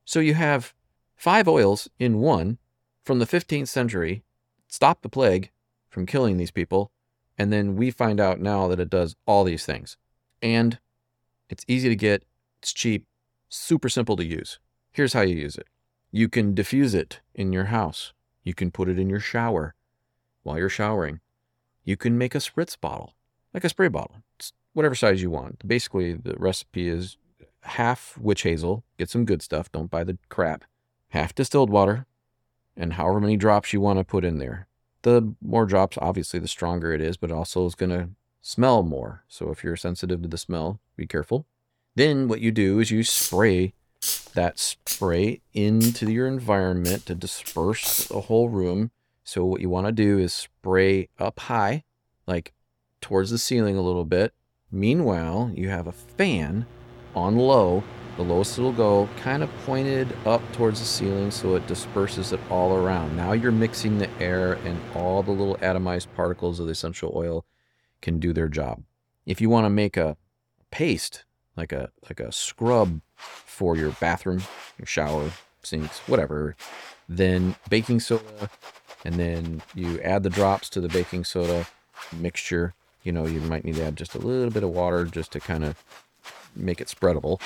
So 0.05 0.19
you 0.19 0.35
have 0.35 0.75
five 1.15 1.47
oils 1.47 1.89
in 1.99 2.19
one 2.19 2.59
from 3.05 3.21
the 3.21 3.27
15th 3.27 3.69
century, 3.69 4.25
stop 4.67 5.03
the 5.03 5.09
plague 5.09 5.51
from 5.89 6.07
killing 6.07 6.37
these 6.37 6.51
people, 6.51 6.91
and 7.37 7.53
then 7.53 7.77
we 7.77 7.91
find 7.91 8.21
out 8.21 8.41
now 8.41 8.69
that 8.69 8.81
it 8.81 8.91
does 8.91 9.15
all 9.27 9.45
these 9.45 9.65
things. 9.65 9.97
And 10.43 10.79
it's 11.49 11.65
easy 11.69 11.89
to 11.89 11.97
get, 11.97 12.25
it's 12.59 12.73
cheap, 12.73 13.07
super 13.49 13.89
simple 13.89 14.17
to 14.17 14.25
use. 14.25 14.59
Here's 14.91 15.13
how 15.13 15.23
you 15.23 15.37
use 15.37 15.57
it 15.57 15.67
you 16.11 16.29
can 16.29 16.55
diffuse 16.55 16.95
it 16.95 17.21
in 17.35 17.53
your 17.53 17.67
house, 17.67 18.13
you 18.43 18.55
can 18.55 18.71
put 18.71 18.89
it 18.89 18.99
in 18.99 19.09
your 19.09 19.21
shower 19.21 19.75
while 20.43 20.59
you're 20.59 20.69
showering. 20.69 21.21
You 21.85 21.97
can 21.97 22.19
make 22.19 22.35
a 22.35 22.39
spritz 22.39 22.79
bottle, 22.79 23.15
like 23.55 23.65
a 23.65 23.69
spray 23.69 23.89
bottle, 23.89 24.17
it's 24.37 24.53
whatever 24.73 24.95
size 24.95 25.23
you 25.23 25.31
want. 25.31 25.67
Basically, 25.67 26.13
the 26.15 26.35
recipe 26.37 26.89
is 26.89 27.17
half 27.63 28.17
witch 28.19 28.43
hazel, 28.43 28.85
get 28.99 29.11
some 29.11 29.25
good 29.25 29.43
stuff, 29.43 29.71
don't 29.73 29.91
buy 29.91 30.05
the 30.05 30.19
crap, 30.29 30.65
half 31.09 31.35
distilled 31.35 31.71
water, 31.71 32.07
and 32.77 32.95
however 32.95 33.21
many 33.21 33.37
drops 33.37 33.73
you 33.73 33.81
want 33.81 33.99
to 33.99 34.05
put 34.05 34.25
in 34.25 34.39
there 34.39 34.69
the 35.03 35.35
more 35.43 35.67
drops, 35.67 35.99
obviously, 36.01 36.41
the 36.41 36.49
stronger 36.49 36.93
it 36.93 37.01
is, 37.01 37.17
but 37.17 37.31
it 37.31 37.35
also 37.35 37.67
is 37.67 37.75
going 37.75 37.91
to 37.91 38.11
smell 38.41 38.83
more. 38.83 39.25
So 39.29 39.51
if 39.51 39.63
you're 39.63 39.77
sensitive 39.77 40.23
to 40.23 40.29
the 40.29 40.39
smell, 40.39 40.81
be 40.97 41.07
careful. 41.07 41.47
Then 41.95 42.29
what 42.29 42.41
you 42.41 42.51
do 42.51 42.79
is 42.81 42.91
you 42.91 43.03
spray 43.05 43.75
that 44.35 44.59
spray 44.59 45.41
into 45.53 46.11
your 46.11 46.29
environment 46.29 47.07
to 47.07 47.15
disperse 47.15 48.07
the 48.07 48.23
whole 48.23 48.49
room. 48.49 48.91
So 49.25 49.45
what 49.45 49.61
you 49.61 49.69
want 49.69 49.87
to 49.87 49.93
do 49.93 50.19
is 50.19 50.33
spray 50.33 51.09
up 51.19 51.41
high, 51.41 51.85
like 52.27 52.55
towards 53.01 53.31
the 53.31 53.39
ceiling 53.39 53.77
a 53.77 53.83
little 53.83 54.05
bit. 54.05 54.33
Meanwhile, 54.71 55.53
you 55.55 55.69
have 55.71 55.87
a 55.87 55.93
fan 55.93 56.67
on 57.15 57.37
low 57.37 57.83
the 58.19 58.25
lowest 58.25 58.59
it'll 58.59 58.73
go 58.73 59.09
kind 59.19 59.45
of 59.45 59.51
pointed 59.65 60.13
up 60.27 60.43
towards 60.53 60.81
the 60.81 60.85
ceiling 60.85 61.31
so 61.31 61.55
it 61.55 61.65
disperses 61.69 62.33
it 62.33 62.41
all 62.51 62.75
around. 62.75 63.17
Now 63.17 63.31
you're 63.31 63.53
mixing 63.53 63.99
the 63.99 64.11
air 64.21 64.55
and 64.65 64.77
all 64.97 65.23
the 65.23 65.31
little 65.31 65.57
atomized 65.59 66.09
particles 66.17 66.59
of 66.59 66.67
the 66.67 66.73
essential 66.73 67.13
oil 67.15 67.45
can 68.03 68.19
do 68.19 68.33
their 68.33 68.49
job. 68.49 68.83
If 69.25 69.41
you 69.41 69.49
want 69.49 69.67
to 69.67 69.71
make 69.71 69.97
a 69.97 70.17
paste, 70.73 71.25
like 71.57 71.73
a 71.73 71.93
like 72.09 72.19
a 72.19 72.33
scrub 72.33 73.01
for 73.15 73.77
your 73.77 73.93
bathroom, 73.93 74.43
your 74.79 74.87
shower, 74.87 75.31
sinks, 75.63 76.01
whatever, 76.09 76.57
then 77.09 77.55
baking 77.71 78.01
soda 78.01 78.51
and 79.05 79.15
then 79.15 79.63
you 79.77 80.01
add 80.01 80.25
the 80.25 80.31
drops 80.31 80.69
to 80.71 80.81
the 80.81 80.89
baking 80.89 81.23
soda 81.23 81.69
mixture. 82.13 82.75
You 83.05 83.13
know, 83.13 83.27
you 83.27 83.41
might 83.43 83.65
need 83.65 83.77
to 83.77 83.85
add 83.85 83.97
just 83.97 84.17
a 84.17 84.19
little 84.19 84.51
bit 84.51 84.65
of 84.65 84.71
water 84.71 85.05
just 85.05 85.31
to 85.33 85.41
kind 85.41 85.65
of 85.65 85.85
make 86.57 86.81
it 86.81 86.89
spreadable. 86.89 87.41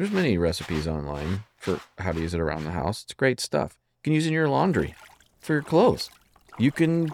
There's 0.00 0.12
many 0.12 0.38
recipes 0.38 0.88
online 0.88 1.44
for 1.58 1.78
how 1.98 2.12
to 2.12 2.20
use 2.20 2.32
it 2.32 2.40
around 2.40 2.64
the 2.64 2.70
house. 2.70 3.02
It's 3.02 3.12
great 3.12 3.38
stuff. 3.38 3.76
You 3.98 4.04
can 4.04 4.12
use 4.14 4.24
it 4.24 4.28
in 4.28 4.32
your 4.32 4.48
laundry 4.48 4.94
for 5.40 5.52
your 5.52 5.62
clothes. 5.62 6.08
You 6.58 6.72
can 6.72 7.12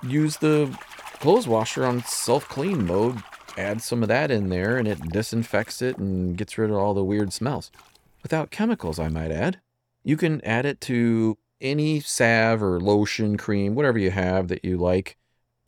use 0.00 0.36
the 0.36 0.78
clothes 1.18 1.48
washer 1.48 1.84
on 1.84 2.04
self 2.04 2.48
clean 2.48 2.86
mode, 2.86 3.20
add 3.58 3.82
some 3.82 4.00
of 4.04 4.08
that 4.10 4.30
in 4.30 4.48
there, 4.48 4.76
and 4.78 4.86
it 4.86 5.10
disinfects 5.10 5.82
it 5.82 5.98
and 5.98 6.36
gets 6.36 6.56
rid 6.56 6.70
of 6.70 6.76
all 6.76 6.94
the 6.94 7.02
weird 7.02 7.32
smells. 7.32 7.72
Without 8.22 8.52
chemicals, 8.52 9.00
I 9.00 9.08
might 9.08 9.32
add. 9.32 9.58
You 10.04 10.16
can 10.16 10.40
add 10.42 10.66
it 10.66 10.80
to 10.82 11.36
any 11.60 11.98
salve 11.98 12.62
or 12.62 12.80
lotion, 12.80 13.36
cream, 13.36 13.74
whatever 13.74 13.98
you 13.98 14.12
have 14.12 14.46
that 14.46 14.64
you 14.64 14.76
like, 14.76 15.16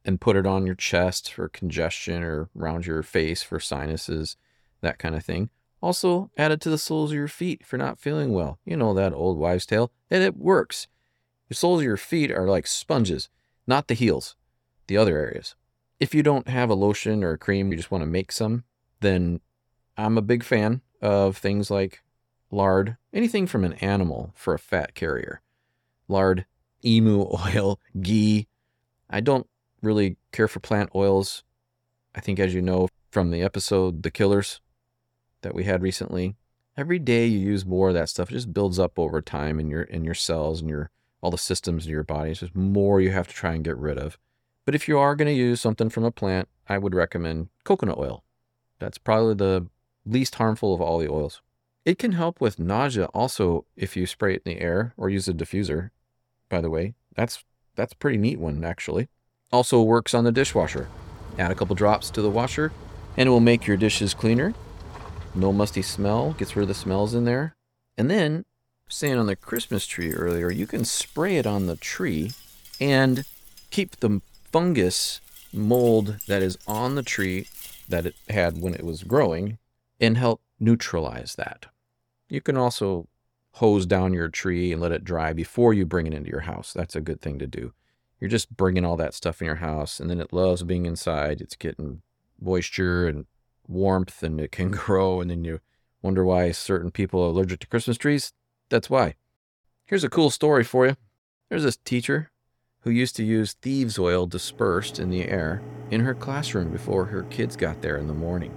and 0.04 0.20
put 0.20 0.36
it 0.36 0.46
on 0.46 0.64
your 0.64 0.76
chest 0.76 1.32
for 1.32 1.48
congestion 1.48 2.22
or 2.22 2.50
around 2.56 2.86
your 2.86 3.02
face 3.02 3.42
for 3.42 3.58
sinuses, 3.58 4.36
that 4.80 5.00
kind 5.00 5.16
of 5.16 5.24
thing. 5.24 5.50
Also, 5.82 6.30
add 6.36 6.52
it 6.52 6.60
to 6.62 6.70
the 6.70 6.78
soles 6.78 7.10
of 7.10 7.16
your 7.16 7.28
feet 7.28 7.60
if 7.60 7.70
you're 7.70 7.78
not 7.78 7.98
feeling 7.98 8.32
well. 8.32 8.58
You 8.64 8.76
know 8.76 8.94
that 8.94 9.12
old 9.12 9.38
wives' 9.38 9.66
tale, 9.66 9.92
and 10.10 10.22
it 10.22 10.36
works. 10.36 10.88
The 11.48 11.54
soles 11.54 11.80
of 11.80 11.84
your 11.84 11.96
feet 11.96 12.30
are 12.30 12.48
like 12.48 12.66
sponges, 12.66 13.28
not 13.66 13.88
the 13.88 13.94
heels, 13.94 14.36
the 14.86 14.96
other 14.96 15.16
areas. 15.16 15.54
If 16.00 16.14
you 16.14 16.22
don't 16.22 16.48
have 16.48 16.70
a 16.70 16.74
lotion 16.74 17.22
or 17.22 17.32
a 17.32 17.38
cream, 17.38 17.70
you 17.70 17.76
just 17.76 17.90
want 17.90 18.02
to 18.02 18.06
make 18.06 18.32
some, 18.32 18.64
then 19.00 19.40
I'm 19.96 20.18
a 20.18 20.22
big 20.22 20.42
fan 20.42 20.82
of 21.00 21.36
things 21.36 21.70
like 21.70 22.02
lard, 22.50 22.96
anything 23.12 23.46
from 23.46 23.64
an 23.64 23.74
animal 23.74 24.32
for 24.34 24.54
a 24.54 24.58
fat 24.58 24.94
carrier. 24.94 25.40
Lard, 26.08 26.46
emu 26.84 27.26
oil, 27.46 27.80
ghee. 28.00 28.48
I 29.08 29.20
don't 29.20 29.46
really 29.82 30.16
care 30.32 30.48
for 30.48 30.60
plant 30.60 30.90
oils. 30.94 31.44
I 32.14 32.20
think, 32.20 32.38
as 32.38 32.54
you 32.54 32.62
know 32.62 32.88
from 33.10 33.30
the 33.30 33.42
episode 33.42 34.02
The 34.02 34.10
Killers, 34.10 34.60
that 35.46 35.54
we 35.54 35.62
had 35.62 35.80
recently. 35.80 36.34
Every 36.76 36.98
day 36.98 37.24
you 37.24 37.38
use 37.38 37.64
more 37.64 37.88
of 37.88 37.94
that 37.94 38.08
stuff, 38.08 38.30
it 38.30 38.34
just 38.34 38.52
builds 38.52 38.80
up 38.80 38.98
over 38.98 39.22
time 39.22 39.60
in 39.60 39.70
your 39.70 39.82
in 39.82 40.04
your 40.04 40.14
cells 40.14 40.60
and 40.60 40.68
your 40.68 40.90
all 41.22 41.30
the 41.30 41.38
systems 41.38 41.86
in 41.86 41.92
your 41.92 42.02
body. 42.02 42.32
It's 42.32 42.40
just 42.40 42.56
more 42.56 43.00
you 43.00 43.12
have 43.12 43.28
to 43.28 43.34
try 43.34 43.54
and 43.54 43.64
get 43.64 43.76
rid 43.76 43.96
of. 43.96 44.18
But 44.64 44.74
if 44.74 44.88
you 44.88 44.98
are 44.98 45.14
going 45.14 45.28
to 45.28 45.32
use 45.32 45.60
something 45.60 45.88
from 45.88 46.04
a 46.04 46.10
plant, 46.10 46.48
I 46.68 46.78
would 46.78 46.94
recommend 46.94 47.48
coconut 47.62 47.96
oil. 47.96 48.24
That's 48.80 48.98
probably 48.98 49.34
the 49.34 49.68
least 50.04 50.34
harmful 50.34 50.74
of 50.74 50.80
all 50.80 50.98
the 50.98 51.10
oils. 51.10 51.40
It 51.84 51.98
can 51.98 52.12
help 52.12 52.40
with 52.40 52.58
nausea 52.58 53.04
also 53.06 53.64
if 53.76 53.96
you 53.96 54.06
spray 54.06 54.34
it 54.34 54.42
in 54.44 54.54
the 54.54 54.60
air 54.60 54.92
or 54.96 55.08
use 55.08 55.28
a 55.28 55.32
diffuser. 55.32 55.90
By 56.48 56.60
the 56.60 56.70
way, 56.70 56.94
that's 57.14 57.44
that's 57.76 57.92
a 57.92 57.96
pretty 57.96 58.18
neat 58.18 58.40
one 58.40 58.64
actually. 58.64 59.08
Also 59.52 59.80
works 59.80 60.12
on 60.12 60.24
the 60.24 60.32
dishwasher. 60.32 60.88
Add 61.38 61.52
a 61.52 61.54
couple 61.54 61.76
drops 61.76 62.10
to 62.10 62.22
the 62.22 62.30
washer 62.30 62.72
and 63.16 63.28
it 63.28 63.30
will 63.30 63.40
make 63.40 63.66
your 63.68 63.76
dishes 63.76 64.12
cleaner 64.12 64.52
no 65.36 65.52
musty 65.52 65.82
smell, 65.82 66.32
gets 66.32 66.56
rid 66.56 66.62
of 66.62 66.68
the 66.68 66.74
smells 66.74 67.14
in 67.14 67.24
there. 67.24 67.56
And 67.96 68.10
then, 68.10 68.44
saying 68.88 69.18
on 69.18 69.26
the 69.26 69.36
Christmas 69.36 69.86
tree 69.86 70.12
earlier, 70.12 70.50
you 70.50 70.66
can 70.66 70.84
spray 70.84 71.36
it 71.36 71.46
on 71.46 71.66
the 71.66 71.76
tree 71.76 72.32
and 72.80 73.24
keep 73.70 73.96
the 73.96 74.20
fungus 74.50 75.20
mold 75.52 76.18
that 76.26 76.42
is 76.42 76.58
on 76.66 76.94
the 76.94 77.02
tree 77.02 77.46
that 77.88 78.06
it 78.06 78.14
had 78.28 78.60
when 78.60 78.74
it 78.74 78.84
was 78.84 79.02
growing 79.02 79.58
and 80.00 80.16
help 80.16 80.40
neutralize 80.58 81.34
that. 81.36 81.66
You 82.28 82.40
can 82.40 82.56
also 82.56 83.08
hose 83.52 83.86
down 83.86 84.12
your 84.12 84.28
tree 84.28 84.72
and 84.72 84.80
let 84.82 84.92
it 84.92 85.04
dry 85.04 85.32
before 85.32 85.72
you 85.72 85.86
bring 85.86 86.06
it 86.06 86.14
into 86.14 86.30
your 86.30 86.40
house. 86.40 86.72
That's 86.72 86.96
a 86.96 87.00
good 87.00 87.20
thing 87.20 87.38
to 87.38 87.46
do. 87.46 87.72
You're 88.20 88.30
just 88.30 88.54
bringing 88.56 88.84
all 88.84 88.96
that 88.96 89.14
stuff 89.14 89.40
in 89.40 89.46
your 89.46 89.56
house 89.56 90.00
and 90.00 90.10
then 90.10 90.20
it 90.20 90.32
loves 90.32 90.62
being 90.62 90.86
inside. 90.86 91.40
It's 91.40 91.56
getting 91.56 92.02
moisture 92.40 93.06
and 93.06 93.26
warmth 93.68 94.22
and 94.22 94.40
it 94.40 94.52
can 94.52 94.70
grow. 94.84 95.20
And 95.20 95.30
then 95.30 95.44
you 95.44 95.60
wonder 96.02 96.24
why 96.24 96.50
certain 96.52 96.90
people 96.90 97.22
are 97.22 97.28
allergic 97.28 97.60
to 97.60 97.66
Christmas 97.66 97.96
trees. 97.96 98.32
That's 98.68 98.90
why. 98.90 99.14
Here's 99.84 100.04
a 100.04 100.10
cool 100.10 100.30
story 100.30 100.64
for 100.64 100.86
you. 100.86 100.96
There's 101.48 101.62
this 101.62 101.76
teacher 101.76 102.30
who 102.80 102.90
used 102.90 103.16
to 103.16 103.24
use 103.24 103.54
thieves' 103.54 103.98
oil 103.98 104.26
dispersed 104.26 104.98
in 104.98 105.10
the 105.10 105.28
air 105.28 105.62
in 105.90 106.00
her 106.00 106.14
classroom 106.14 106.70
before 106.70 107.04
her 107.06 107.24
kids 107.24 107.56
got 107.56 107.82
there 107.82 107.96
in 107.96 108.06
the 108.06 108.14
morning. 108.14 108.54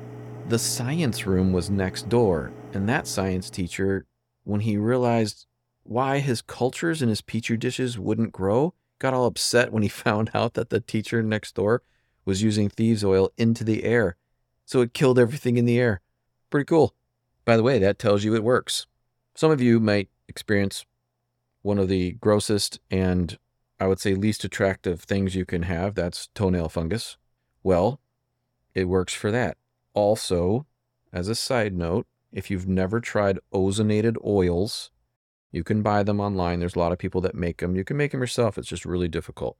The 0.48 0.60
science 0.60 1.28
room 1.28 1.52
was 1.52 1.70
next 1.70 2.10
door, 2.10 2.52
and 2.74 2.90
that 2.90 3.08
science 3.08 3.50
teacher, 3.50 4.06
when 4.44 4.62
he 4.62 4.78
realized 4.78 5.46
why 5.84 6.20
his 6.20 6.42
cultures 6.42 7.02
and 7.02 7.10
his 7.10 7.22
petri 7.22 7.58
dishes 7.58 7.98
wouldn't 7.98 8.32
grow, 8.32 8.74
got 9.00 9.14
all 9.14 9.26
upset 9.26 9.72
when 9.72 9.84
he 9.84 9.90
found 10.06 10.32
out 10.34 10.54
that 10.56 10.70
the 10.70 10.80
teacher 10.80 11.22
next 11.22 11.56
door 11.56 11.82
was 12.26 12.44
using 12.44 12.70
thieves' 12.70 13.04
oil 13.04 13.32
into 13.38 13.64
the 13.64 13.84
air 13.84 14.16
so 14.70 14.82
it 14.82 14.94
killed 14.94 15.18
everything 15.18 15.58
in 15.58 15.66
the 15.66 15.80
air. 15.80 16.00
Pretty 16.52 16.66
cool. 16.66 16.94
By 17.44 17.58
the 17.58 17.64
way, 17.64 17.80
that 17.80 17.98
tells 17.98 18.24
you 18.24 18.36
it 18.36 18.44
works. 18.44 18.86
Some 19.34 19.50
of 19.50 19.60
you 19.60 19.80
might 19.80 20.10
experience 20.28 20.86
one 21.64 21.80
of 21.80 21.88
the 21.88 22.12
grossest 22.22 22.80
and 22.92 23.40
I 23.80 23.88
would 23.88 24.00
say 24.00 24.14
least 24.14 24.44
attractive 24.44 25.02
things 25.02 25.34
you 25.34 25.44
can 25.44 25.64
have. 25.64 25.96
That's 25.96 26.28
toenail 26.36 26.70
fungus. 26.70 27.18
Well, 27.64 28.00
it 28.76 28.84
works 28.84 29.12
for 29.12 29.32
that. 29.32 29.58
Also, 29.96 30.68
as 31.12 31.30
a 31.30 31.34
side 31.34 31.74
note, 31.74 32.06
if 32.32 32.52
you've 32.52 32.68
never 32.68 33.00
tried 33.00 33.40
ozonated 33.52 34.18
oils, 34.24 34.92
you 35.52 35.64
can 35.64 35.82
buy 35.82 36.04
them 36.04 36.20
online. 36.20 36.60
There's 36.60 36.76
a 36.76 36.80
lot 36.80 36.92
of 36.92 37.00
people 37.00 37.22
that 37.22 37.34
make 37.34 37.58
them. 37.58 37.76
You 37.76 37.84
can 37.84 37.98
make 37.98 38.12
them 38.12 38.22
yourself. 38.22 38.56
It's 38.56 38.68
just 38.68 38.86
really 38.86 39.08
difficult. 39.08 39.58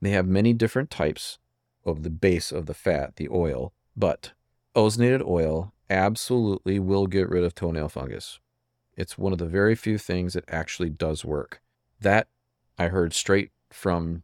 They 0.00 0.10
have 0.10 0.26
many 0.26 0.54
different 0.54 0.88
types 0.88 1.38
of 1.84 2.02
the 2.02 2.08
base 2.08 2.50
of 2.50 2.64
the 2.64 2.72
fat, 2.72 3.16
the 3.16 3.28
oil, 3.28 3.74
but 3.96 4.32
ozonated 4.74 5.26
oil 5.26 5.72
absolutely 5.90 6.78
will 6.78 7.06
get 7.06 7.28
rid 7.28 7.44
of 7.44 7.54
toenail 7.54 7.88
fungus. 7.88 8.40
It's 8.96 9.18
one 9.18 9.32
of 9.32 9.38
the 9.38 9.46
very 9.46 9.74
few 9.74 9.98
things 9.98 10.34
that 10.34 10.44
actually 10.48 10.90
does 10.90 11.24
work. 11.24 11.60
That 12.00 12.28
I 12.78 12.88
heard 12.88 13.14
straight 13.14 13.50
from 13.70 14.22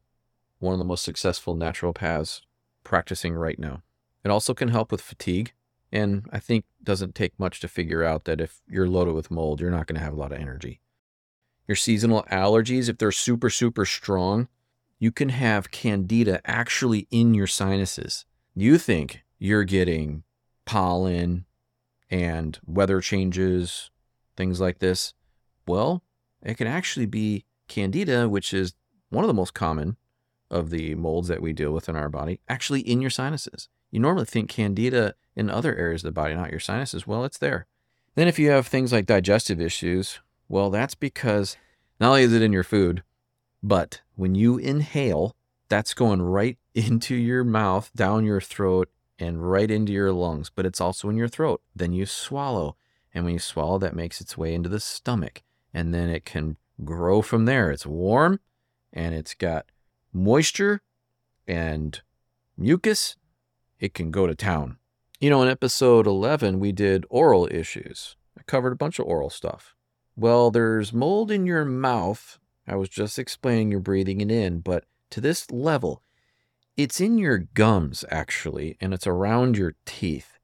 one 0.58 0.72
of 0.72 0.78
the 0.78 0.84
most 0.84 1.04
successful 1.04 1.54
naturopaths 1.54 2.42
practicing 2.84 3.34
right 3.34 3.58
now. 3.58 3.82
It 4.24 4.30
also 4.30 4.54
can 4.54 4.68
help 4.68 4.90
with 4.90 5.00
fatigue. 5.00 5.52
And 5.90 6.28
I 6.32 6.38
think 6.38 6.64
doesn't 6.82 7.14
take 7.14 7.38
much 7.38 7.60
to 7.60 7.68
figure 7.68 8.04
out 8.04 8.24
that 8.24 8.40
if 8.40 8.60
you're 8.68 8.88
loaded 8.88 9.14
with 9.14 9.30
mold, 9.30 9.60
you're 9.60 9.70
not 9.70 9.86
going 9.86 9.98
to 9.98 10.04
have 10.04 10.12
a 10.12 10.16
lot 10.16 10.32
of 10.32 10.38
energy. 10.38 10.80
Your 11.66 11.76
seasonal 11.76 12.24
allergies, 12.30 12.88
if 12.88 12.98
they're 12.98 13.12
super, 13.12 13.48
super 13.48 13.86
strong, 13.86 14.48
you 14.98 15.12
can 15.12 15.30
have 15.30 15.70
candida 15.70 16.40
actually 16.44 17.06
in 17.10 17.32
your 17.32 17.46
sinuses. 17.46 18.26
You 18.54 18.76
think 18.76 19.22
you're 19.38 19.64
getting 19.64 20.24
pollen 20.64 21.44
and 22.10 22.58
weather 22.66 23.00
changes, 23.00 23.90
things 24.36 24.60
like 24.60 24.78
this. 24.78 25.14
Well, 25.66 26.02
it 26.42 26.56
can 26.56 26.66
actually 26.66 27.06
be 27.06 27.44
candida, 27.68 28.28
which 28.28 28.54
is 28.54 28.74
one 29.10 29.24
of 29.24 29.28
the 29.28 29.34
most 29.34 29.54
common 29.54 29.96
of 30.50 30.70
the 30.70 30.94
molds 30.94 31.28
that 31.28 31.42
we 31.42 31.52
deal 31.52 31.72
with 31.72 31.88
in 31.88 31.96
our 31.96 32.08
body, 32.08 32.40
actually 32.48 32.80
in 32.80 33.00
your 33.00 33.10
sinuses. 33.10 33.68
You 33.90 34.00
normally 34.00 34.24
think 34.26 34.48
candida 34.48 35.14
in 35.36 35.50
other 35.50 35.74
areas 35.76 36.02
of 36.02 36.08
the 36.08 36.12
body, 36.20 36.34
not 36.34 36.50
your 36.50 36.60
sinuses. 36.60 37.06
Well, 37.06 37.24
it's 37.24 37.38
there. 37.38 37.66
Then, 38.14 38.28
if 38.28 38.38
you 38.38 38.50
have 38.50 38.66
things 38.66 38.92
like 38.92 39.06
digestive 39.06 39.60
issues, 39.60 40.20
well, 40.48 40.70
that's 40.70 40.94
because 40.94 41.56
not 42.00 42.08
only 42.08 42.22
is 42.22 42.32
it 42.32 42.42
in 42.42 42.52
your 42.52 42.64
food, 42.64 43.02
but 43.62 44.00
when 44.16 44.34
you 44.34 44.58
inhale, 44.58 45.36
that's 45.68 45.94
going 45.94 46.22
right 46.22 46.58
into 46.74 47.14
your 47.14 47.44
mouth, 47.44 47.90
down 47.94 48.24
your 48.24 48.40
throat, 48.40 48.88
and 49.18 49.50
right 49.50 49.70
into 49.70 49.92
your 49.92 50.12
lungs, 50.12 50.50
but 50.54 50.66
it's 50.66 50.80
also 50.80 51.08
in 51.08 51.16
your 51.16 51.28
throat. 51.28 51.60
Then 51.74 51.92
you 51.92 52.06
swallow. 52.06 52.76
And 53.14 53.24
when 53.24 53.34
you 53.34 53.40
swallow, 53.40 53.78
that 53.78 53.96
makes 53.96 54.20
its 54.20 54.38
way 54.38 54.54
into 54.54 54.68
the 54.68 54.80
stomach. 54.80 55.42
And 55.74 55.92
then 55.92 56.08
it 56.08 56.24
can 56.24 56.56
grow 56.84 57.22
from 57.22 57.44
there. 57.44 57.70
It's 57.70 57.86
warm 57.86 58.40
and 58.92 59.14
it's 59.14 59.34
got 59.34 59.66
moisture 60.12 60.82
and 61.46 62.00
mucus. 62.56 63.16
It 63.80 63.94
can 63.94 64.10
go 64.10 64.26
to 64.26 64.34
town. 64.34 64.78
You 65.20 65.30
know, 65.30 65.42
in 65.42 65.48
episode 65.48 66.06
11, 66.06 66.60
we 66.60 66.72
did 66.72 67.06
oral 67.10 67.48
issues. 67.50 68.16
I 68.38 68.42
covered 68.42 68.72
a 68.72 68.76
bunch 68.76 68.98
of 68.98 69.06
oral 69.06 69.30
stuff. 69.30 69.74
Well, 70.16 70.50
there's 70.50 70.92
mold 70.92 71.30
in 71.30 71.46
your 71.46 71.64
mouth. 71.64 72.38
I 72.66 72.76
was 72.76 72.88
just 72.88 73.18
explaining 73.18 73.70
you're 73.70 73.80
breathing 73.80 74.20
it 74.20 74.30
in, 74.30 74.60
but 74.60 74.84
to 75.10 75.20
this 75.20 75.50
level, 75.50 76.02
it's 76.78 77.00
in 77.00 77.18
your 77.18 77.38
gums, 77.38 78.04
actually, 78.08 78.76
and 78.80 78.94
it's 78.94 79.06
around 79.06 79.58
your 79.58 79.74
teeth. 79.84 80.38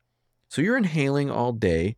So 0.49 0.61
you're 0.61 0.77
inhaling 0.77 1.31
all 1.31 1.53
day. 1.53 1.97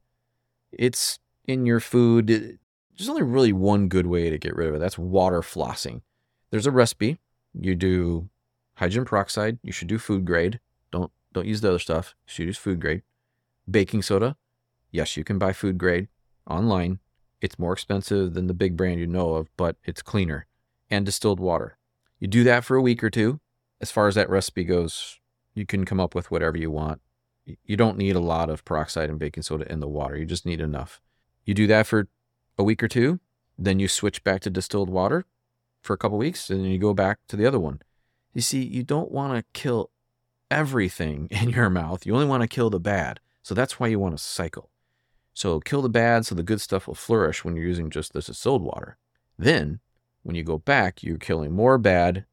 It's 0.71 1.19
in 1.47 1.65
your 1.65 1.81
food. 1.81 2.29
There's 2.29 3.09
only 3.09 3.23
really 3.23 3.55
one 3.55 3.89
good 3.89 4.07
way 4.07 4.29
to 4.29 4.37
get 4.37 4.55
rid 4.55 4.69
of 4.69 4.75
it. 4.75 4.79
That's 4.79 4.99
water 4.99 5.41
flossing. 5.41 6.03
There's 6.51 6.67
a 6.67 6.71
recipe. 6.71 7.19
You 7.59 7.75
do 7.75 8.29
hydrogen 8.75 9.07
peroxide. 9.07 9.59
You 9.63 9.73
should 9.73 9.89
do 9.89 9.99
food 9.99 10.27
grade. 10.27 10.61
Don't 10.93 11.11
don't 11.33 11.47
use 11.47 11.63
the 11.63 11.71
other 11.71 11.79
stuff. 11.79 12.15
You 12.27 12.33
should 12.33 12.47
use 12.47 12.59
food 12.59 12.79
grade. 12.79 13.03
Baking 13.69 14.03
soda. 14.03 14.37
Yes, 14.91 15.17
you 15.17 15.25
can 15.25 15.39
buy 15.39 15.55
food 15.55 15.79
grade 15.79 16.09
online. 16.47 16.99
It's 17.41 17.59
more 17.59 17.73
expensive 17.73 18.35
than 18.35 18.49
the 18.49 18.55
big 18.55 18.77
brand 18.77 19.01
you 19.01 19.07
know 19.07 19.35
of, 19.35 19.49
but 19.57 19.77
it's 19.85 20.03
cleaner. 20.03 20.47
And 20.91 21.07
distilled 21.07 21.41
water. 21.41 21.79
You 22.21 22.29
do 22.29 22.45
that 22.45 22.65
for 22.65 22.77
a 22.77 22.83
week 22.83 23.03
or 23.03 23.11
two 23.11 23.41
as 23.81 23.91
far 23.91 24.09
as 24.09 24.15
that 24.15 24.31
recipe 24.31 24.65
goes, 24.65 25.19
you 25.55 25.67
can 25.67 25.85
come 25.85 26.01
up 26.01 26.15
with 26.15 26.31
whatever 26.31 26.57
you 26.57 26.71
want. 26.71 27.01
You 27.65 27.77
don't 27.77 27.99
need 27.99 28.17
a 28.17 28.21
lot 28.21 28.51
of 28.51 28.65
peroxide 28.65 29.09
and 29.09 29.19
baking 29.19 29.45
soda 29.45 29.71
in 29.71 29.81
the 29.81 29.89
water. 29.89 30.17
You 30.17 30.25
just 30.25 30.47
need 30.47 30.61
enough. 30.61 31.01
You 31.45 31.55
do 31.55 31.67
that 31.69 31.87
for 31.87 32.09
a 32.59 32.65
week 32.65 32.83
or 32.83 32.89
two, 32.89 33.21
then 33.59 33.79
you 33.79 33.89
switch 33.89 34.25
back 34.25 34.41
to 34.43 34.51
distilled 34.51 34.91
water 34.91 35.25
for 35.83 35.95
a 35.95 35.99
couple 35.99 36.19
weeks, 36.19 36.51
and 36.51 36.65
then 36.65 36.71
you 36.71 36.79
go 36.79 36.95
back 36.95 37.19
to 37.29 37.37
the 37.37 37.47
other 37.47 37.61
one. 37.61 37.81
You 38.35 38.41
see, 38.41 38.63
you 38.63 38.83
don't 38.83 39.13
want 39.13 39.37
to 39.37 39.45
kill 39.53 39.91
everything 40.51 41.29
in 41.31 41.51
your 41.51 41.71
mouth. 41.71 42.05
You 42.05 42.15
only 42.15 42.27
want 42.27 42.43
to 42.43 42.49
kill 42.49 42.71
the 42.71 42.81
bad. 42.81 43.21
So 43.43 43.55
that's 43.55 43.79
why 43.79 43.87
you 43.87 43.99
want 43.99 44.17
to 44.17 44.23
cycle. 44.23 44.71
So 45.33 45.61
kill 45.61 45.83
the 45.83 45.89
bad 45.89 46.27
so 46.27 46.35
the 46.35 46.43
good 46.43 46.61
stuff 46.61 46.89
will 46.89 46.95
flourish 46.95 47.45
when 47.45 47.57
you're 47.57 47.67
using 47.67 47.91
just 47.91 48.13
this 48.13 48.27
distilled 48.27 48.63
water. 48.63 48.97
Then, 49.39 49.81
when 50.23 50.35
you 50.35 50.43
go 50.43 50.59
back, 50.59 51.03
you're 51.03 51.19
killing 51.19 51.53
more 51.53 51.79
bad, 51.79 52.25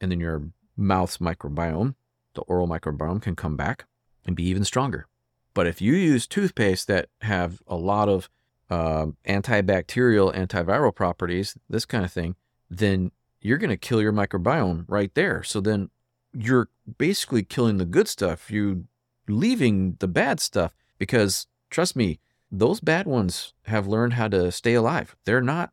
and 0.00 0.10
then 0.10 0.20
you're 0.20 0.50
mouth's 0.82 1.18
microbiome, 1.18 1.94
the 2.34 2.42
oral 2.42 2.68
microbiome, 2.68 3.22
can 3.22 3.36
come 3.36 3.56
back 3.56 3.86
and 4.26 4.36
be 4.36 4.44
even 4.44 4.64
stronger. 4.64 5.06
But 5.54 5.66
if 5.66 5.80
you 5.80 5.94
use 5.94 6.26
toothpaste 6.26 6.86
that 6.88 7.08
have 7.22 7.62
a 7.66 7.76
lot 7.76 8.08
of 8.08 8.28
uh, 8.70 9.06
antibacterial, 9.26 10.34
antiviral 10.34 10.94
properties, 10.94 11.56
this 11.68 11.84
kind 11.84 12.04
of 12.04 12.12
thing, 12.12 12.36
then 12.70 13.10
you're 13.40 13.58
going 13.58 13.70
to 13.70 13.76
kill 13.76 14.00
your 14.00 14.12
microbiome 14.12 14.84
right 14.88 15.14
there. 15.14 15.42
So 15.42 15.60
then 15.60 15.90
you're 16.32 16.68
basically 16.96 17.42
killing 17.42 17.76
the 17.76 17.84
good 17.84 18.08
stuff. 18.08 18.50
You 18.50 18.86
leaving 19.28 19.96
the 19.98 20.08
bad 20.08 20.40
stuff 20.40 20.74
because 20.98 21.46
trust 21.70 21.96
me, 21.96 22.18
those 22.50 22.80
bad 22.80 23.06
ones 23.06 23.54
have 23.64 23.86
learned 23.86 24.14
how 24.14 24.28
to 24.28 24.52
stay 24.52 24.74
alive. 24.74 25.16
They're 25.24 25.40
not 25.40 25.70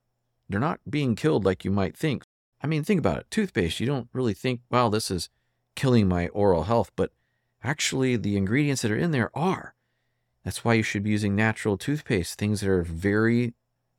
they're 0.49 0.59
not 0.59 0.79
being 0.89 1.15
killed 1.15 1.45
like 1.45 1.63
you 1.63 1.71
might 1.71 1.95
think. 1.95 2.23
I 2.61 2.67
mean, 2.67 2.83
think 2.83 2.99
about 2.99 3.19
it. 3.19 3.31
Toothpaste, 3.31 3.79
you 3.79 3.85
don't 3.85 4.09
really 4.13 4.33
think, 4.33 4.61
wow, 4.69 4.89
this 4.89 5.09
is 5.09 5.29
killing 5.75 6.07
my 6.07 6.27
oral 6.29 6.63
health, 6.63 6.91
but 6.95 7.11
actually, 7.63 8.15
the 8.15 8.37
ingredients 8.37 8.81
that 8.81 8.91
are 8.91 8.97
in 8.97 9.11
there 9.11 9.31
are. 9.37 9.75
That's 10.43 10.63
why 10.63 10.73
you 10.73 10.83
should 10.83 11.03
be 11.03 11.09
using 11.09 11.35
natural 11.35 11.77
toothpaste, 11.77 12.37
things 12.37 12.61
that 12.61 12.69
are 12.69 12.83
very 12.83 13.53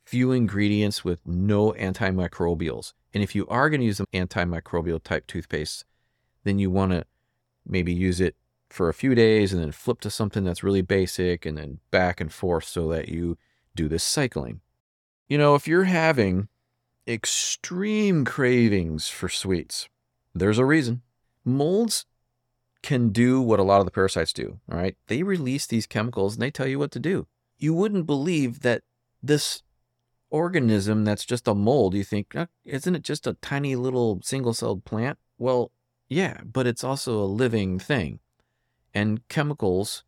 few 0.05 0.33
ingredients 0.33 1.05
with 1.05 1.27
no 1.27 1.73
antimicrobials. 1.73 2.93
And 3.15 3.23
if 3.23 3.35
you 3.35 3.47
are 3.49 3.71
going 3.71 3.81
to 3.81 3.87
use 3.87 4.01
an 4.01 4.07
antimicrobial 4.13 5.03
type 5.03 5.27
toothpaste, 5.27 5.85
then 6.45 6.59
you 6.59 6.71
want 6.71 6.93
to 6.93 7.05
maybe 7.67 7.93
use 7.93 8.21
it 8.21 8.37
for 8.69 8.89
a 8.89 8.95
few 8.95 9.15
days 9.15 9.53
and 9.53 9.63
then 9.63 9.73
flip 9.73 10.01
to 10.01 10.11
something 10.11 10.45
that's 10.45 10.63
really 10.63 10.83
basic 10.83 11.45
and 11.45 11.59
then 11.59 11.81
back 11.91 12.21
and 12.21 12.33
forth 12.33 12.65
so 12.65 12.89
that 12.89 13.09
you 13.09 13.37
do 13.75 13.89
this 13.89 14.05
cycling. 14.05 14.61
You 15.29 15.39
know, 15.39 15.55
if 15.55 15.69
you're 15.69 15.85
having 15.85 16.49
extreme 17.11 18.25
cravings 18.25 19.09
for 19.09 19.29
sweets. 19.29 19.89
There's 20.35 20.59
a 20.59 20.65
reason. 20.65 21.03
Molds 21.45 22.07
can 22.83 23.11
do 23.11 23.41
what 23.41 23.59
a 23.59 23.65
lot 23.65 23.81
of 23.81 23.85
the 23.85 23.91
parasites 23.91 24.33
do, 24.33 24.61
all 24.71 24.79
right? 24.79 24.97
They 25.09 25.23
release 25.23 25.67
these 25.67 25.87
chemicals 25.87 26.35
and 26.35 26.43
they 26.43 26.51
tell 26.51 26.69
you 26.69 26.79
what 26.79 26.93
to 26.93 27.01
do. 27.01 27.27
You 27.59 27.75
wouldn't 27.75 28.07
believe 28.07 28.61
that 28.61 28.83
this 29.23 29.63
organism 30.31 31.05
that's 31.05 31.25
just 31.25 31.49
a 31.49 31.55
mold, 31.55 31.95
you 31.95 32.05
think, 32.05 32.35
uh, 32.37 32.47
isn't 32.65 32.95
it 32.95 33.03
just 33.03 33.27
a 33.27 33.35
tiny 33.35 33.75
little 33.75 34.21
single 34.23 34.55
celled 34.55 34.85
plant? 34.85 35.19
Well, 35.37 35.73
yeah, 36.09 36.39
but 36.45 36.67
it's 36.67 36.85
also 36.85 37.19
a 37.19 37.25
living 37.25 37.79
thing. 37.79 38.21
And 38.95 39.27
chemicals 39.29 40.05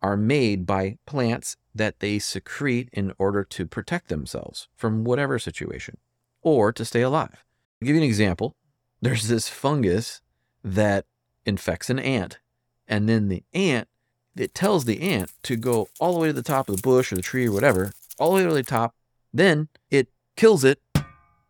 are 0.00 0.16
made 0.16 0.66
by 0.66 0.98
plants 1.04 1.56
that 1.74 1.98
they 1.98 2.18
secrete 2.20 2.88
in 2.92 3.12
order 3.18 3.42
to 3.44 3.66
protect 3.66 4.08
themselves 4.08 4.68
from 4.76 5.04
whatever 5.04 5.38
situation 5.38 5.98
or 6.42 6.72
to 6.72 6.84
stay 6.84 7.02
alive. 7.02 7.44
I'll 7.80 7.86
give 7.86 7.96
you 7.96 8.02
an 8.02 8.08
example. 8.08 8.54
There's 9.00 9.28
this 9.28 9.48
fungus 9.48 10.20
that 10.64 11.04
infects 11.46 11.88
an 11.90 11.98
ant, 11.98 12.38
and 12.86 13.08
then 13.08 13.28
the 13.28 13.44
ant, 13.54 13.88
it 14.36 14.54
tells 14.54 14.84
the 14.84 15.00
ant 15.00 15.32
to 15.44 15.56
go 15.56 15.88
all 16.00 16.14
the 16.14 16.20
way 16.20 16.28
to 16.28 16.32
the 16.32 16.42
top 16.42 16.68
of 16.68 16.76
the 16.76 16.82
bush 16.82 17.12
or 17.12 17.16
the 17.16 17.22
tree 17.22 17.46
or 17.46 17.52
whatever, 17.52 17.92
all 18.18 18.30
the 18.30 18.36
way 18.36 18.42
to 18.48 18.54
the 18.54 18.62
top. 18.62 18.94
Then 19.32 19.68
it 19.90 20.08
kills 20.36 20.64
it, 20.64 20.80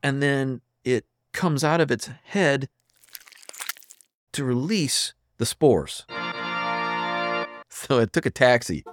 and 0.02 0.22
then 0.22 0.60
it 0.84 1.06
comes 1.32 1.64
out 1.64 1.80
of 1.80 1.90
its 1.90 2.10
head 2.24 2.68
to 4.32 4.44
release 4.44 5.14
the 5.38 5.46
spores. 5.46 6.04
So 7.70 7.98
it 8.00 8.12
took 8.12 8.26
a 8.26 8.30
taxi 8.30 8.84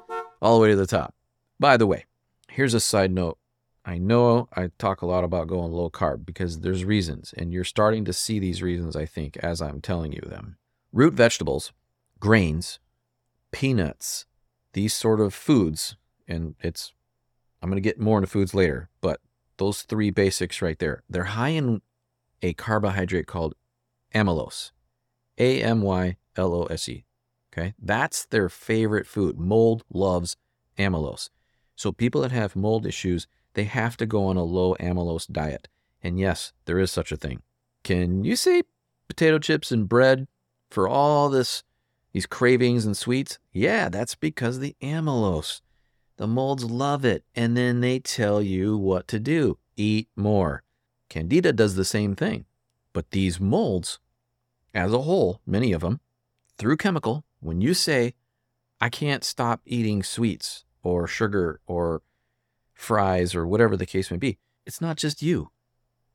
all 0.41 0.57
the 0.57 0.63
way 0.63 0.69
to 0.69 0.75
the 0.75 0.87
top. 0.87 1.13
By 1.59 1.77
the 1.77 1.87
way, 1.87 2.05
here's 2.49 2.73
a 2.73 2.79
side 2.79 3.11
note 3.11 3.37
I 3.85 3.99
know 3.99 4.49
I 4.55 4.71
talk 4.79 5.01
a 5.01 5.05
lot 5.05 5.23
about 5.23 5.47
going 5.47 5.71
low 5.71 5.89
carb 5.91 6.25
because 6.25 6.61
there's 6.61 6.83
reasons, 6.83 7.33
and 7.37 7.53
you're 7.53 7.63
starting 7.63 8.03
to 8.05 8.13
see 8.13 8.39
these 8.39 8.63
reasons, 8.63 8.95
I 8.95 9.05
think, 9.05 9.37
as 9.37 9.61
I'm 9.61 9.79
telling 9.79 10.11
you 10.11 10.21
them. 10.21 10.57
Root 10.91 11.13
vegetables, 11.13 11.71
grains, 12.19 12.79
peanuts, 13.51 14.25
these 14.73 14.93
sort 14.93 15.19
of 15.21 15.33
foods, 15.33 15.97
and 16.27 16.55
it's 16.61 16.93
I'm 17.61 17.69
going 17.69 17.81
to 17.81 17.89
get 17.89 17.99
more 17.99 18.17
into 18.17 18.27
foods 18.27 18.53
later, 18.53 18.89
but 19.01 19.19
those 19.57 19.83
three 19.83 20.09
basics 20.09 20.61
right 20.61 20.77
there, 20.77 21.03
they're 21.09 21.23
high 21.23 21.49
in 21.49 21.81
a 22.41 22.53
carbohydrate 22.53 23.27
called 23.27 23.55
amylose. 24.13 24.71
A 25.37 25.61
M 25.61 25.81
Y 25.81 26.17
L 26.35 26.53
O 26.53 26.65
S 26.65 26.87
E. 26.89 27.05
Okay. 27.51 27.73
That's 27.81 28.25
their 28.25 28.49
favorite 28.49 29.07
food. 29.07 29.39
Mold 29.39 29.83
loves 29.91 30.37
amylose. 30.77 31.29
So 31.75 31.91
people 31.91 32.21
that 32.21 32.31
have 32.31 32.55
mold 32.55 32.85
issues, 32.85 33.27
they 33.55 33.63
have 33.63 33.97
to 33.97 34.05
go 34.05 34.25
on 34.27 34.37
a 34.37 34.43
low 34.43 34.75
amylose 34.79 35.27
diet. 35.29 35.67
And 36.03 36.19
yes, 36.19 36.53
there 36.65 36.79
is 36.79 36.91
such 36.91 37.11
a 37.11 37.17
thing. 37.17 37.41
Can 37.83 38.23
you 38.23 38.35
say 38.35 38.61
potato 39.07 39.39
chips 39.39 39.71
and 39.71 39.89
bread 39.89 40.27
for 40.69 40.87
all 40.87 41.29
this 41.29 41.63
these 42.13 42.25
cravings 42.25 42.85
and 42.85 42.95
sweets? 42.95 43.39
Yeah, 43.51 43.89
that's 43.89 44.15
because 44.15 44.59
the 44.59 44.75
amylose. 44.81 45.61
The 46.17 46.27
molds 46.27 46.63
love 46.63 47.03
it, 47.03 47.25
and 47.35 47.57
then 47.57 47.81
they 47.81 47.99
tell 47.99 48.41
you 48.41 48.77
what 48.77 49.07
to 49.09 49.19
do. 49.19 49.57
Eat 49.75 50.07
more. 50.15 50.63
Candida 51.09 51.51
does 51.51 51.75
the 51.75 51.83
same 51.83 52.15
thing. 52.15 52.45
But 52.93 53.11
these 53.11 53.39
molds, 53.39 53.99
as 54.73 54.93
a 54.93 55.01
whole, 55.01 55.41
many 55.45 55.73
of 55.73 55.81
them, 55.81 55.99
through 56.57 56.77
chemical, 56.77 57.25
when 57.41 57.59
you 57.59 57.73
say, 57.73 58.13
I 58.79 58.87
can't 58.89 59.23
stop 59.23 59.61
eating 59.65 60.03
sweets 60.03 60.63
or 60.83 61.07
sugar 61.07 61.59
or 61.67 62.01
fries 62.75 63.33
or 63.33 63.47
whatever 63.47 63.75
the 63.75 63.85
case 63.85 64.11
may 64.11 64.17
be, 64.17 64.37
it's 64.65 64.81
not 64.81 64.97
just 64.97 65.21
you. 65.21 65.49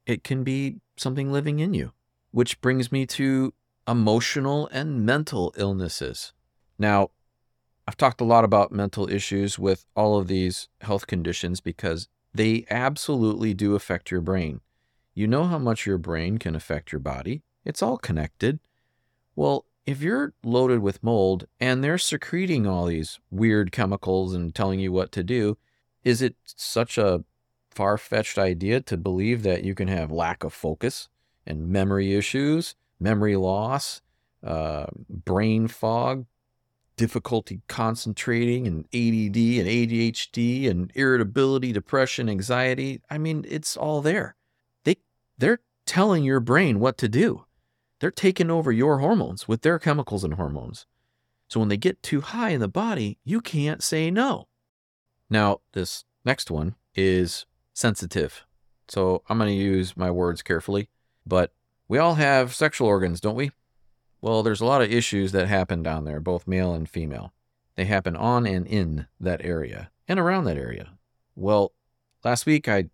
It 0.06 0.22
can 0.22 0.44
be 0.44 0.76
something 0.96 1.32
living 1.32 1.58
in 1.58 1.74
you, 1.74 1.92
which 2.30 2.60
brings 2.60 2.92
me 2.92 3.06
to 3.06 3.52
emotional 3.88 4.68
and 4.72 5.04
mental 5.04 5.52
illnesses. 5.56 6.32
Now, 6.78 7.10
I've 7.86 7.96
talked 7.96 8.20
a 8.20 8.24
lot 8.24 8.44
about 8.44 8.70
mental 8.70 9.10
issues 9.10 9.58
with 9.58 9.86
all 9.96 10.18
of 10.18 10.28
these 10.28 10.68
health 10.80 11.06
conditions 11.06 11.60
because 11.60 12.08
they 12.32 12.64
absolutely 12.70 13.54
do 13.54 13.74
affect 13.74 14.10
your 14.10 14.20
brain. 14.20 14.60
You 15.14 15.26
know 15.26 15.44
how 15.44 15.58
much 15.58 15.86
your 15.86 15.98
brain 15.98 16.38
can 16.38 16.54
affect 16.54 16.92
your 16.92 17.00
body, 17.00 17.42
it's 17.64 17.82
all 17.82 17.98
connected. 17.98 18.60
Well, 19.34 19.66
if 19.86 20.02
you're 20.02 20.34
loaded 20.44 20.80
with 20.80 21.02
mold 21.02 21.46
and 21.58 21.82
they're 21.82 21.98
secreting 21.98 22.66
all 22.66 22.86
these 22.86 23.18
weird 23.30 23.72
chemicals 23.72 24.34
and 24.34 24.54
telling 24.54 24.78
you 24.78 24.92
what 24.92 25.10
to 25.12 25.24
do, 25.24 25.58
is 26.04 26.22
it 26.22 26.36
such 26.44 26.98
a 26.98 27.24
far 27.70 27.96
fetched 27.96 28.38
idea 28.38 28.80
to 28.80 28.96
believe 28.96 29.42
that 29.42 29.64
you 29.64 29.74
can 29.74 29.88
have 29.88 30.10
lack 30.10 30.44
of 30.44 30.52
focus 30.52 31.08
and 31.46 31.68
memory 31.68 32.14
issues, 32.14 32.74
memory 32.98 33.36
loss, 33.36 34.02
uh, 34.44 34.86
brain 35.08 35.68
fog, 35.68 36.26
difficulty 36.96 37.62
concentrating, 37.68 38.66
and 38.66 38.84
ADD 38.86 39.36
and 39.60 39.68
ADHD 39.68 40.68
and 40.68 40.92
irritability, 40.94 41.72
depression, 41.72 42.28
anxiety? 42.28 43.00
I 43.08 43.18
mean, 43.18 43.44
it's 43.48 43.76
all 43.76 44.02
there. 44.02 44.34
They 44.84 44.96
they're 45.38 45.60
telling 45.86 46.24
your 46.24 46.40
brain 46.40 46.78
what 46.80 46.98
to 46.98 47.08
do. 47.08 47.46
They're 48.00 48.10
taking 48.10 48.50
over 48.50 48.72
your 48.72 48.98
hormones 48.98 49.46
with 49.46 49.62
their 49.62 49.78
chemicals 49.78 50.24
and 50.24 50.34
hormones. 50.34 50.86
So 51.48 51.60
when 51.60 51.68
they 51.68 51.76
get 51.76 52.02
too 52.02 52.20
high 52.20 52.50
in 52.50 52.60
the 52.60 52.68
body, 52.68 53.18
you 53.24 53.40
can't 53.40 53.82
say 53.82 54.10
no. 54.10 54.46
Now, 55.30 55.60
this 55.72 56.04
next 56.24 56.50
one 56.50 56.74
is 56.94 57.46
sensitive. 57.72 58.44
So 58.88 59.22
I'm 59.28 59.38
going 59.38 59.48
to 59.48 59.54
use 59.54 59.96
my 59.96 60.10
words 60.10 60.42
carefully, 60.42 60.90
but 61.24 61.52
we 61.88 61.98
all 61.98 62.16
have 62.16 62.54
sexual 62.54 62.88
organs, 62.88 63.20
don't 63.20 63.36
we? 63.36 63.52
Well, 64.20 64.42
there's 64.42 64.60
a 64.60 64.66
lot 64.66 64.82
of 64.82 64.92
issues 64.92 65.32
that 65.32 65.48
happen 65.48 65.82
down 65.82 66.04
there, 66.04 66.20
both 66.20 66.46
male 66.46 66.74
and 66.74 66.88
female. 66.88 67.32
They 67.76 67.84
happen 67.84 68.16
on 68.16 68.46
and 68.46 68.66
in 68.66 69.06
that 69.18 69.42
area 69.44 69.90
and 70.06 70.18
around 70.18 70.44
that 70.44 70.58
area. 70.58 70.98
Well, 71.36 71.72
last 72.24 72.44
week 72.44 72.68
I 72.68 72.90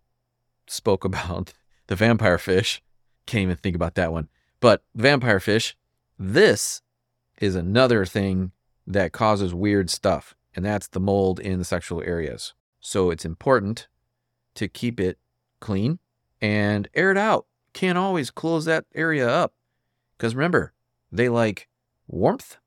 spoke 0.67 1.03
about 1.05 1.53
the 1.87 1.95
vampire 1.95 2.37
fish. 2.37 2.81
Can't 3.25 3.43
even 3.43 3.57
think 3.57 3.75
about 3.75 3.95
that 3.95 4.13
one. 4.13 4.29
But 4.59 4.83
vampire 4.95 5.39
fish, 5.39 5.75
this 6.17 6.81
is 7.41 7.55
another 7.55 8.05
thing 8.05 8.51
that 8.85 9.11
causes 9.11 9.53
weird 9.53 9.89
stuff, 9.89 10.35
and 10.57 10.65
that's 10.65 10.87
the 10.87 10.99
mold 10.99 11.39
in 11.39 11.59
the 11.59 11.65
sexual 11.65 12.01
areas. 12.01 12.55
So 12.79 13.11
it's 13.11 13.23
important 13.23 13.87
to 14.55 14.67
keep 14.67 14.99
it 14.99 15.19
clean 15.59 15.99
and 16.41 16.87
air 16.95 17.11
it 17.11 17.17
out. 17.17 17.45
Can't 17.73 17.99
always 17.99 18.31
close 18.31 18.65
that 18.65 18.85
area 18.95 19.29
up. 19.29 19.53
Because 20.17 20.33
remember, 20.33 20.73
they 21.11 21.29
like 21.29 21.69
warmth 22.07 22.57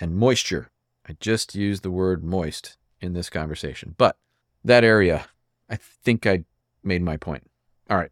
and 0.00 0.16
moisture. 0.16 0.72
I 1.08 1.14
just 1.20 1.54
used 1.54 1.84
the 1.84 1.92
word 1.92 2.24
moist 2.24 2.78
in 3.00 3.12
this 3.12 3.30
conversation. 3.30 3.94
But 3.96 4.16
that 4.64 4.82
area, 4.82 5.26
I 5.70 5.76
think 5.76 6.26
I 6.26 6.42
made 6.82 7.02
my 7.02 7.16
point. 7.16 7.48
All 7.88 7.96
right, 7.96 8.10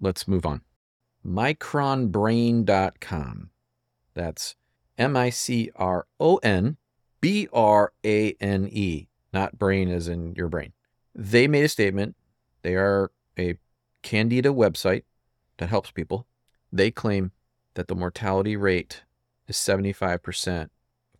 let's 0.00 0.28
move 0.28 0.46
on. 0.46 0.60
Micronbrane.com. 1.26 3.50
That's 4.14 4.54
M 4.96 5.16
I 5.16 5.30
C 5.30 5.68
R 5.74 6.06
O 6.20 6.36
N 6.36 6.76
B 7.22 7.48
R 7.52 7.92
A 8.04 8.32
N 8.40 8.68
E, 8.70 9.06
not 9.32 9.56
brain 9.56 9.88
as 9.88 10.08
in 10.08 10.34
your 10.34 10.48
brain. 10.48 10.72
They 11.14 11.46
made 11.46 11.64
a 11.64 11.68
statement. 11.68 12.16
They 12.62 12.74
are 12.74 13.12
a 13.38 13.56
Candida 14.02 14.48
website 14.50 15.04
that 15.58 15.68
helps 15.70 15.92
people. 15.92 16.26
They 16.72 16.90
claim 16.90 17.30
that 17.74 17.86
the 17.86 17.94
mortality 17.94 18.56
rate 18.56 19.04
is 19.46 19.56
75% 19.56 20.64
of 20.64 20.68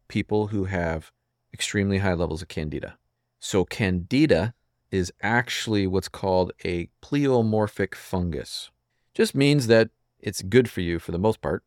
people 0.08 0.48
who 0.48 0.64
have 0.64 1.12
extremely 1.54 1.98
high 1.98 2.14
levels 2.14 2.42
of 2.42 2.48
Candida. 2.48 2.98
So, 3.38 3.64
Candida 3.64 4.54
is 4.90 5.12
actually 5.22 5.86
what's 5.86 6.08
called 6.08 6.52
a 6.64 6.88
pleomorphic 7.00 7.94
fungus. 7.94 8.70
Just 9.14 9.36
means 9.36 9.68
that 9.68 9.90
it's 10.18 10.42
good 10.42 10.68
for 10.68 10.80
you 10.80 10.98
for 10.98 11.12
the 11.12 11.18
most 11.18 11.40
part 11.40 11.62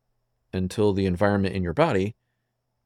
until 0.52 0.92
the 0.92 1.06
environment 1.06 1.56
in 1.56 1.64
your 1.64 1.74
body 1.74 2.16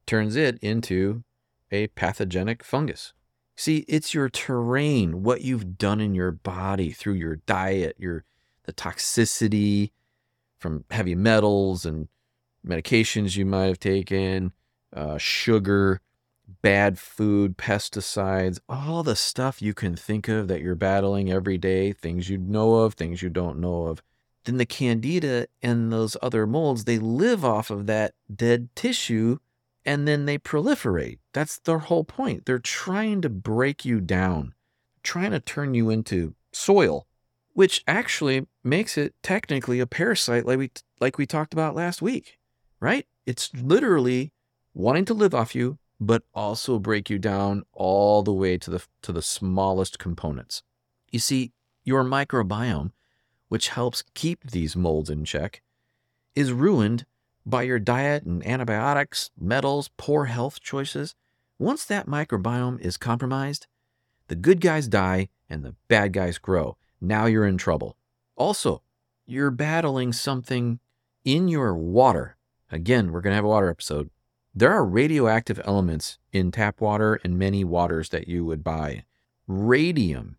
turns 0.06 0.36
it 0.36 0.56
into 0.62 1.24
a 1.70 1.88
pathogenic 1.88 2.64
fungus. 2.64 3.12
See, 3.56 3.84
it's 3.88 4.14
your 4.14 4.28
terrain, 4.28 5.22
what 5.22 5.42
you've 5.42 5.76
done 5.76 6.00
in 6.00 6.14
your 6.14 6.32
body 6.32 6.92
through 6.92 7.14
your 7.14 7.36
diet, 7.36 7.96
your 7.98 8.24
the 8.64 8.72
toxicity 8.72 9.90
from 10.58 10.84
heavy 10.90 11.14
metals 11.14 11.84
and 11.84 12.08
medications 12.66 13.36
you 13.36 13.44
might 13.44 13.66
have 13.66 13.80
taken, 13.80 14.52
uh, 14.94 15.18
sugar, 15.18 16.00
bad 16.62 16.98
food, 16.98 17.56
pesticides, 17.56 18.58
all 18.68 19.02
the 19.02 19.16
stuff 19.16 19.62
you 19.62 19.74
can 19.74 19.96
think 19.96 20.28
of 20.28 20.48
that 20.48 20.60
you're 20.60 20.74
battling 20.74 21.30
every 21.30 21.58
day, 21.58 21.92
things 21.92 22.28
you 22.28 22.38
know 22.38 22.76
of, 22.76 22.94
things 22.94 23.22
you 23.22 23.30
don't 23.30 23.58
know 23.58 23.86
of. 23.86 24.02
Then 24.44 24.56
the 24.56 24.66
candida 24.66 25.46
and 25.62 25.92
those 25.92 26.16
other 26.22 26.46
molds, 26.46 26.84
they 26.84 26.98
live 26.98 27.44
off 27.44 27.70
of 27.70 27.86
that 27.86 28.14
dead 28.34 28.68
tissue 28.74 29.38
and 29.84 30.06
then 30.06 30.26
they 30.26 30.38
proliferate. 30.38 31.18
That's 31.32 31.58
their 31.60 31.78
whole 31.78 32.04
point. 32.04 32.46
They're 32.46 32.58
trying 32.58 33.22
to 33.22 33.28
break 33.28 33.84
you 33.84 34.00
down, 34.00 34.54
trying 35.02 35.30
to 35.32 35.40
turn 35.40 35.74
you 35.74 35.90
into 35.90 36.34
soil, 36.52 37.06
which 37.52 37.82
actually 37.86 38.46
makes 38.62 38.98
it 38.98 39.14
technically 39.22 39.80
a 39.80 39.86
parasite 39.86 40.46
like 40.46 40.58
we 40.58 40.70
like 41.00 41.18
we 41.18 41.26
talked 41.26 41.52
about 41.52 41.74
last 41.74 42.02
week, 42.02 42.38
right? 42.80 43.06
It's 43.26 43.50
literally 43.54 44.32
wanting 44.74 45.04
to 45.06 45.14
live 45.14 45.34
off 45.34 45.54
you 45.54 45.78
but 46.00 46.22
also 46.34 46.78
break 46.78 47.10
you 47.10 47.18
down 47.18 47.62
all 47.74 48.22
the 48.22 48.32
way 48.32 48.56
to 48.56 48.70
the 48.70 48.82
to 49.02 49.12
the 49.12 49.22
smallest 49.22 49.98
components. 49.98 50.62
You 51.12 51.18
see, 51.18 51.52
your 51.84 52.02
microbiome, 52.02 52.92
which 53.48 53.68
helps 53.68 54.02
keep 54.14 54.50
these 54.50 54.74
molds 54.74 55.10
in 55.10 55.24
check, 55.24 55.60
is 56.34 56.52
ruined 56.52 57.04
by 57.50 57.62
your 57.62 57.78
diet 57.78 58.24
and 58.24 58.46
antibiotics, 58.46 59.30
metals, 59.38 59.90
poor 59.96 60.26
health 60.26 60.60
choices. 60.60 61.14
Once 61.58 61.84
that 61.84 62.06
microbiome 62.06 62.80
is 62.80 62.96
compromised, 62.96 63.66
the 64.28 64.34
good 64.34 64.60
guys 64.60 64.88
die 64.88 65.28
and 65.48 65.64
the 65.64 65.74
bad 65.88 66.12
guys 66.12 66.38
grow. 66.38 66.76
Now 67.00 67.26
you're 67.26 67.46
in 67.46 67.58
trouble. 67.58 67.96
Also, 68.36 68.82
you're 69.26 69.50
battling 69.50 70.12
something 70.12 70.78
in 71.24 71.48
your 71.48 71.74
water. 71.74 72.36
Again, 72.70 73.12
we're 73.12 73.20
going 73.20 73.32
to 73.32 73.36
have 73.36 73.44
a 73.44 73.48
water 73.48 73.68
episode. 73.68 74.10
There 74.54 74.72
are 74.72 74.84
radioactive 74.84 75.60
elements 75.64 76.18
in 76.32 76.50
tap 76.50 76.80
water 76.80 77.20
and 77.22 77.38
many 77.38 77.64
waters 77.64 78.08
that 78.10 78.28
you 78.28 78.44
would 78.44 78.64
buy. 78.64 79.04
Radium 79.46 80.36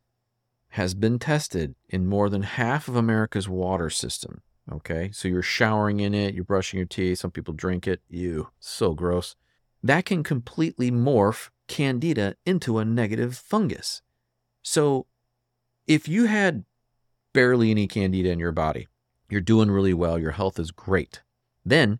has 0.69 0.93
been 0.93 1.19
tested 1.19 1.75
in 1.89 2.07
more 2.07 2.29
than 2.29 2.43
half 2.43 2.87
of 2.87 2.95
America's 2.95 3.47
water 3.47 3.89
system. 3.89 4.41
Okay, 4.69 5.11
so 5.11 5.27
you're 5.27 5.41
showering 5.41 5.99
in 5.99 6.13
it, 6.13 6.33
you're 6.33 6.43
brushing 6.43 6.77
your 6.77 6.87
teeth, 6.87 7.19
some 7.19 7.31
people 7.31 7.53
drink 7.53 7.87
it. 7.87 8.01
Ew, 8.09 8.49
so 8.59 8.93
gross. 8.93 9.35
That 9.83 10.05
can 10.05 10.23
completely 10.23 10.91
morph 10.91 11.49
candida 11.67 12.35
into 12.45 12.77
a 12.77 12.85
negative 12.85 13.35
fungus. 13.35 14.01
So 14.61 15.07
if 15.87 16.07
you 16.07 16.25
had 16.25 16.65
barely 17.33 17.71
any 17.71 17.87
candida 17.87 18.29
in 18.29 18.39
your 18.39 18.51
body, 18.51 18.87
you're 19.29 19.41
doing 19.41 19.71
really 19.71 19.93
well, 19.93 20.19
your 20.19 20.31
health 20.31 20.59
is 20.59 20.71
great, 20.71 21.21
then 21.65 21.99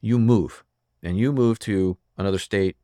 you 0.00 0.18
move 0.18 0.64
and 1.02 1.16
you 1.16 1.32
move 1.32 1.58
to 1.60 1.96
another 2.18 2.38
state, 2.38 2.76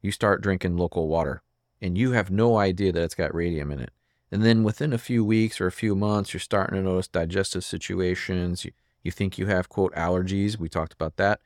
you 0.00 0.10
start 0.10 0.42
drinking 0.42 0.76
local 0.76 1.08
water 1.08 1.42
and 1.80 1.98
you 1.98 2.12
have 2.12 2.30
no 2.30 2.56
idea 2.56 2.92
that 2.92 3.02
it's 3.02 3.14
got 3.14 3.34
radium 3.34 3.70
in 3.72 3.80
it. 3.80 3.90
And 4.32 4.42
then 4.42 4.64
within 4.64 4.94
a 4.94 4.98
few 4.98 5.22
weeks 5.22 5.60
or 5.60 5.66
a 5.66 5.72
few 5.72 5.94
months, 5.94 6.32
you're 6.32 6.40
starting 6.40 6.76
to 6.76 6.82
notice 6.82 7.06
digestive 7.06 7.64
situations. 7.64 8.64
You, 8.64 8.72
you 9.02 9.10
think 9.10 9.36
you 9.36 9.46
have, 9.46 9.68
quote, 9.68 9.94
allergies. 9.94 10.56
We 10.56 10.70
talked 10.70 10.94
about 10.94 11.16
that. 11.16 11.40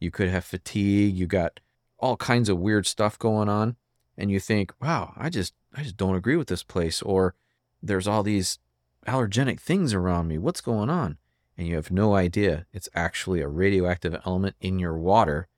You 0.00 0.10
could 0.10 0.30
have 0.30 0.44
fatigue. 0.46 1.14
You 1.14 1.26
got 1.26 1.60
all 1.98 2.16
kinds 2.16 2.48
of 2.48 2.58
weird 2.58 2.86
stuff 2.86 3.18
going 3.18 3.50
on. 3.50 3.76
And 4.16 4.30
you 4.30 4.40
think, 4.40 4.72
wow, 4.80 5.12
I 5.14 5.28
just, 5.28 5.52
I 5.74 5.82
just 5.82 5.98
don't 5.98 6.16
agree 6.16 6.36
with 6.36 6.48
this 6.48 6.62
place. 6.62 7.02
Or 7.02 7.34
there's 7.82 8.08
all 8.08 8.22
these 8.22 8.58
allergenic 9.06 9.60
things 9.60 9.92
around 9.92 10.26
me. 10.26 10.38
What's 10.38 10.62
going 10.62 10.88
on? 10.88 11.18
And 11.58 11.68
you 11.68 11.76
have 11.76 11.90
no 11.90 12.14
idea. 12.14 12.64
It's 12.72 12.88
actually 12.94 13.42
a 13.42 13.48
radioactive 13.48 14.18
element 14.24 14.56
in 14.58 14.78
your 14.78 14.96
water 14.96 15.48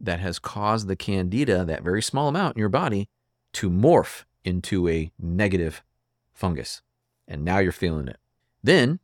that 0.00 0.20
has 0.20 0.38
caused 0.38 0.86
the 0.86 0.96
candida, 0.96 1.64
that 1.64 1.82
very 1.82 2.02
small 2.02 2.28
amount 2.28 2.56
in 2.56 2.60
your 2.60 2.68
body, 2.68 3.08
to 3.54 3.68
morph 3.68 4.24
into 4.44 4.88
a 4.88 5.10
negative 5.18 5.82
fungus. 6.34 6.82
And 7.26 7.44
now 7.44 7.58
you're 7.58 7.72
feeling 7.72 8.08
it. 8.08 8.18
Then, 8.62 9.00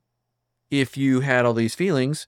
if 0.71 0.97
you 0.97 1.21
had 1.21 1.45
all 1.45 1.55
these 1.55 1.75
feelings 1.75 2.27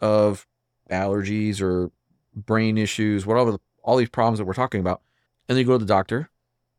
of 0.00 0.46
allergies 0.90 1.60
or 1.60 1.90
brain 2.34 2.76
issues, 2.76 3.24
whatever, 3.26 3.58
all 3.82 3.96
these 3.96 4.08
problems 4.08 4.38
that 4.38 4.44
we're 4.44 4.54
talking 4.54 4.80
about, 4.80 5.00
and 5.48 5.56
then 5.56 5.60
you 5.60 5.66
go 5.66 5.78
to 5.78 5.84
the 5.84 5.86
doctor 5.86 6.30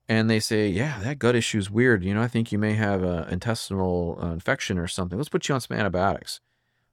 and 0.07 0.29
they 0.29 0.39
say, 0.39 0.67
yeah, 0.67 0.99
that 1.03 1.19
gut 1.19 1.35
issue 1.35 1.57
is 1.57 1.69
weird. 1.69 2.03
You 2.03 2.13
know, 2.13 2.21
I 2.21 2.27
think 2.27 2.51
you 2.51 2.57
may 2.57 2.73
have 2.73 3.03
an 3.03 3.29
intestinal 3.29 4.19
uh, 4.21 4.31
infection 4.31 4.77
or 4.77 4.87
something. 4.87 5.17
Let's 5.17 5.29
put 5.29 5.47
you 5.47 5.55
on 5.55 5.61
some 5.61 5.77
antibiotics. 5.77 6.39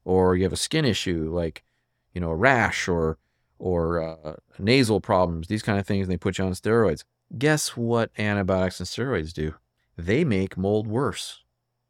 Or 0.05 0.37
you 0.37 0.45
have 0.45 0.53
a 0.53 0.57
skin 0.57 0.85
issue 0.85 1.31
like, 1.33 1.65
you 2.13 2.21
know, 2.21 2.31
a 2.31 2.37
rash 2.37 2.89
or 2.89 3.19
or 3.59 4.03
uh, 4.03 4.35
nasal 4.59 5.01
problems, 5.01 5.49
these 5.49 5.63
kind 5.63 5.79
of 5.79 5.87
things, 5.87 6.07
and 6.07 6.13
they 6.13 6.19
put 6.19 6.39
you 6.39 6.45
on 6.45 6.53
steroids. 6.53 7.05
Guess 7.37 7.77
what 7.77 8.11
antibiotics 8.19 8.81
and 8.81 8.87
steroids 8.87 9.33
do? 9.33 9.55
They 9.97 10.25
make 10.25 10.59
mold 10.59 10.87
worse, 10.87 11.43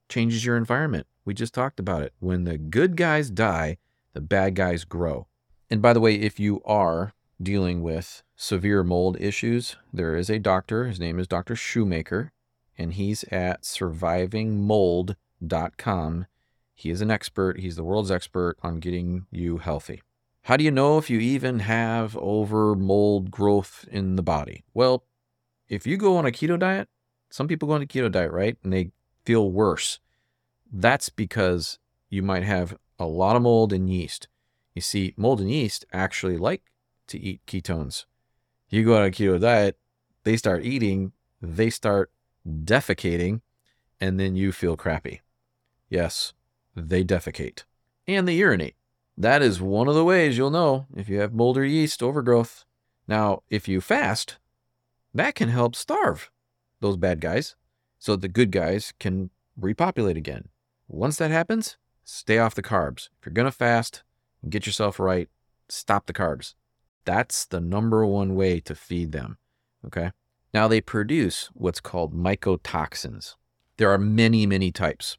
changes 0.09 0.45
your 0.45 0.57
environment. 0.57 1.09
We 1.25 1.35
just 1.35 1.53
talked 1.53 1.81
about 1.81 2.03
it. 2.03 2.15
When 2.21 2.45
the 2.45 2.57
good 2.57 2.97
guys 2.97 3.31
die, 3.31 3.79
the 4.13 4.21
bad 4.21 4.55
guys 4.55 4.85
grow. 4.85 5.27
And 5.69 5.83
by 5.83 5.93
the 5.93 6.01
way, 6.01 6.15
if 6.15 6.39
you 6.39 6.63
are 6.65 7.15
dealing 7.43 7.83
with 7.83 8.23
severe 8.37 8.85
mold 8.85 9.17
issues, 9.21 9.77
there 9.93 10.17
is 10.17 10.31
a 10.31 10.39
doctor. 10.39 10.87
His 10.87 11.01
name 11.01 11.19
is 11.19 11.27
Dr. 11.27 11.57
Shoemaker, 11.57 12.31
and 12.79 12.95
he's 12.95 13.25
at 13.25 13.63
survivingmold.com. 13.63 16.27
He 16.75 16.91
is 16.91 17.01
an 17.01 17.11
expert, 17.11 17.59
he's 17.59 17.77
the 17.77 17.85
world's 17.85 18.11
expert 18.11 18.59
on 18.63 18.81
getting 18.81 19.27
you 19.31 19.57
healthy. 19.59 20.03
How 20.43 20.57
do 20.57 20.63
you 20.63 20.71
know 20.71 20.99
if 20.99 21.11
you 21.11 21.19
even 21.19 21.59
have 21.61 22.17
over 22.19 22.77
mold 22.77 23.33
growth 23.33 23.85
in 23.91 24.15
the 24.15 24.23
body? 24.23 24.63
Well, 24.75 25.03
if 25.69 25.85
you 25.87 25.97
go 25.97 26.17
on 26.17 26.25
a 26.25 26.31
keto 26.31 26.57
diet, 26.59 26.89
some 27.31 27.49
people 27.49 27.69
go 27.69 27.75
on 27.75 27.83
a 27.83 27.87
keto 27.87 28.11
diet, 28.11 28.33
right? 28.33 28.57
And 28.63 28.73
they 28.73 28.91
feel 29.25 29.51
worse. 29.51 29.99
That's 30.73 31.09
because 31.09 31.79
you 32.09 32.23
might 32.23 32.43
have 32.43 32.77
a 32.99 33.07
lot 33.07 33.37
of 33.37 33.43
mold 33.43 33.73
and 33.73 33.91
yeast. 33.91 34.29
You 34.75 34.83
see, 34.83 35.15
mold 35.17 35.41
and 35.41 35.51
yeast 35.51 35.85
actually 35.93 36.37
like 36.37 36.63
to 37.09 37.19
eat 37.19 37.45
ketones. 37.47 38.05
You 38.69 38.85
go 38.85 38.97
on 38.97 39.05
a 39.05 39.11
keto 39.11 39.41
diet, 39.41 39.79
they 40.25 40.37
start 40.37 40.65
eating, 40.65 41.13
they 41.41 41.71
start 41.71 42.11
defecating, 42.47 43.41
and 44.01 44.19
then 44.19 44.37
you 44.37 44.53
feel 44.53 44.77
crappy. 44.77 45.23
Yes, 45.89 46.33
they 46.75 47.05
defecate 47.05 47.65
and 48.07 48.27
they 48.27 48.35
urinate. 48.35 48.77
That 49.17 49.43
is 49.43 49.61
one 49.61 49.89
of 49.89 49.95
the 49.95 50.05
ways 50.05 50.37
you'll 50.37 50.51
know 50.51 50.87
if 50.95 51.09
you 51.09 51.21
have 51.21 51.33
mold 51.33 51.57
or 51.57 51.65
yeast 51.65 52.03
overgrowth. 52.03 52.65
Now, 53.09 53.43
if 53.49 53.67
you 53.69 53.81
fast, 53.81 54.39
that 55.15 55.35
can 55.35 55.49
help 55.49 55.75
starve 55.75 56.31
those 56.87 56.97
bad 56.97 57.21
guys 57.21 57.57
so 57.99 58.17
the 58.17 58.29
good 58.29 58.51
guys 58.51 58.93
can 58.99 59.31
repopulate 59.57 60.17
again. 60.17 60.49
Once 60.89 61.17
that 61.17 61.31
happens, 61.31 61.77
stay 62.05 62.39
off 62.39 62.55
the 62.55 62.63
carbs. 62.63 63.09
If 63.19 63.27
you're 63.27 63.33
going 63.33 63.47
to 63.47 63.53
fast, 63.53 64.03
get 64.49 64.67
yourself 64.67 65.01
right, 65.01 65.29
stop 65.69 66.07
the 66.07 66.13
carbs. 66.13 66.55
That's 67.05 67.45
the 67.47 67.61
number 67.61 68.05
one 68.07 68.35
way 68.35 68.61
to 68.61 68.75
feed 68.75 69.13
them. 69.13 69.39
Okay. 69.85 70.13
Now 70.53 70.69
they 70.69 70.81
produce 70.81 71.51
what's 71.55 71.81
called 71.81 72.15
mycotoxins. 72.15 73.35
There 73.77 73.91
are 73.91 73.99
many, 73.99 74.47
many 74.47 74.73
types. 74.73 75.19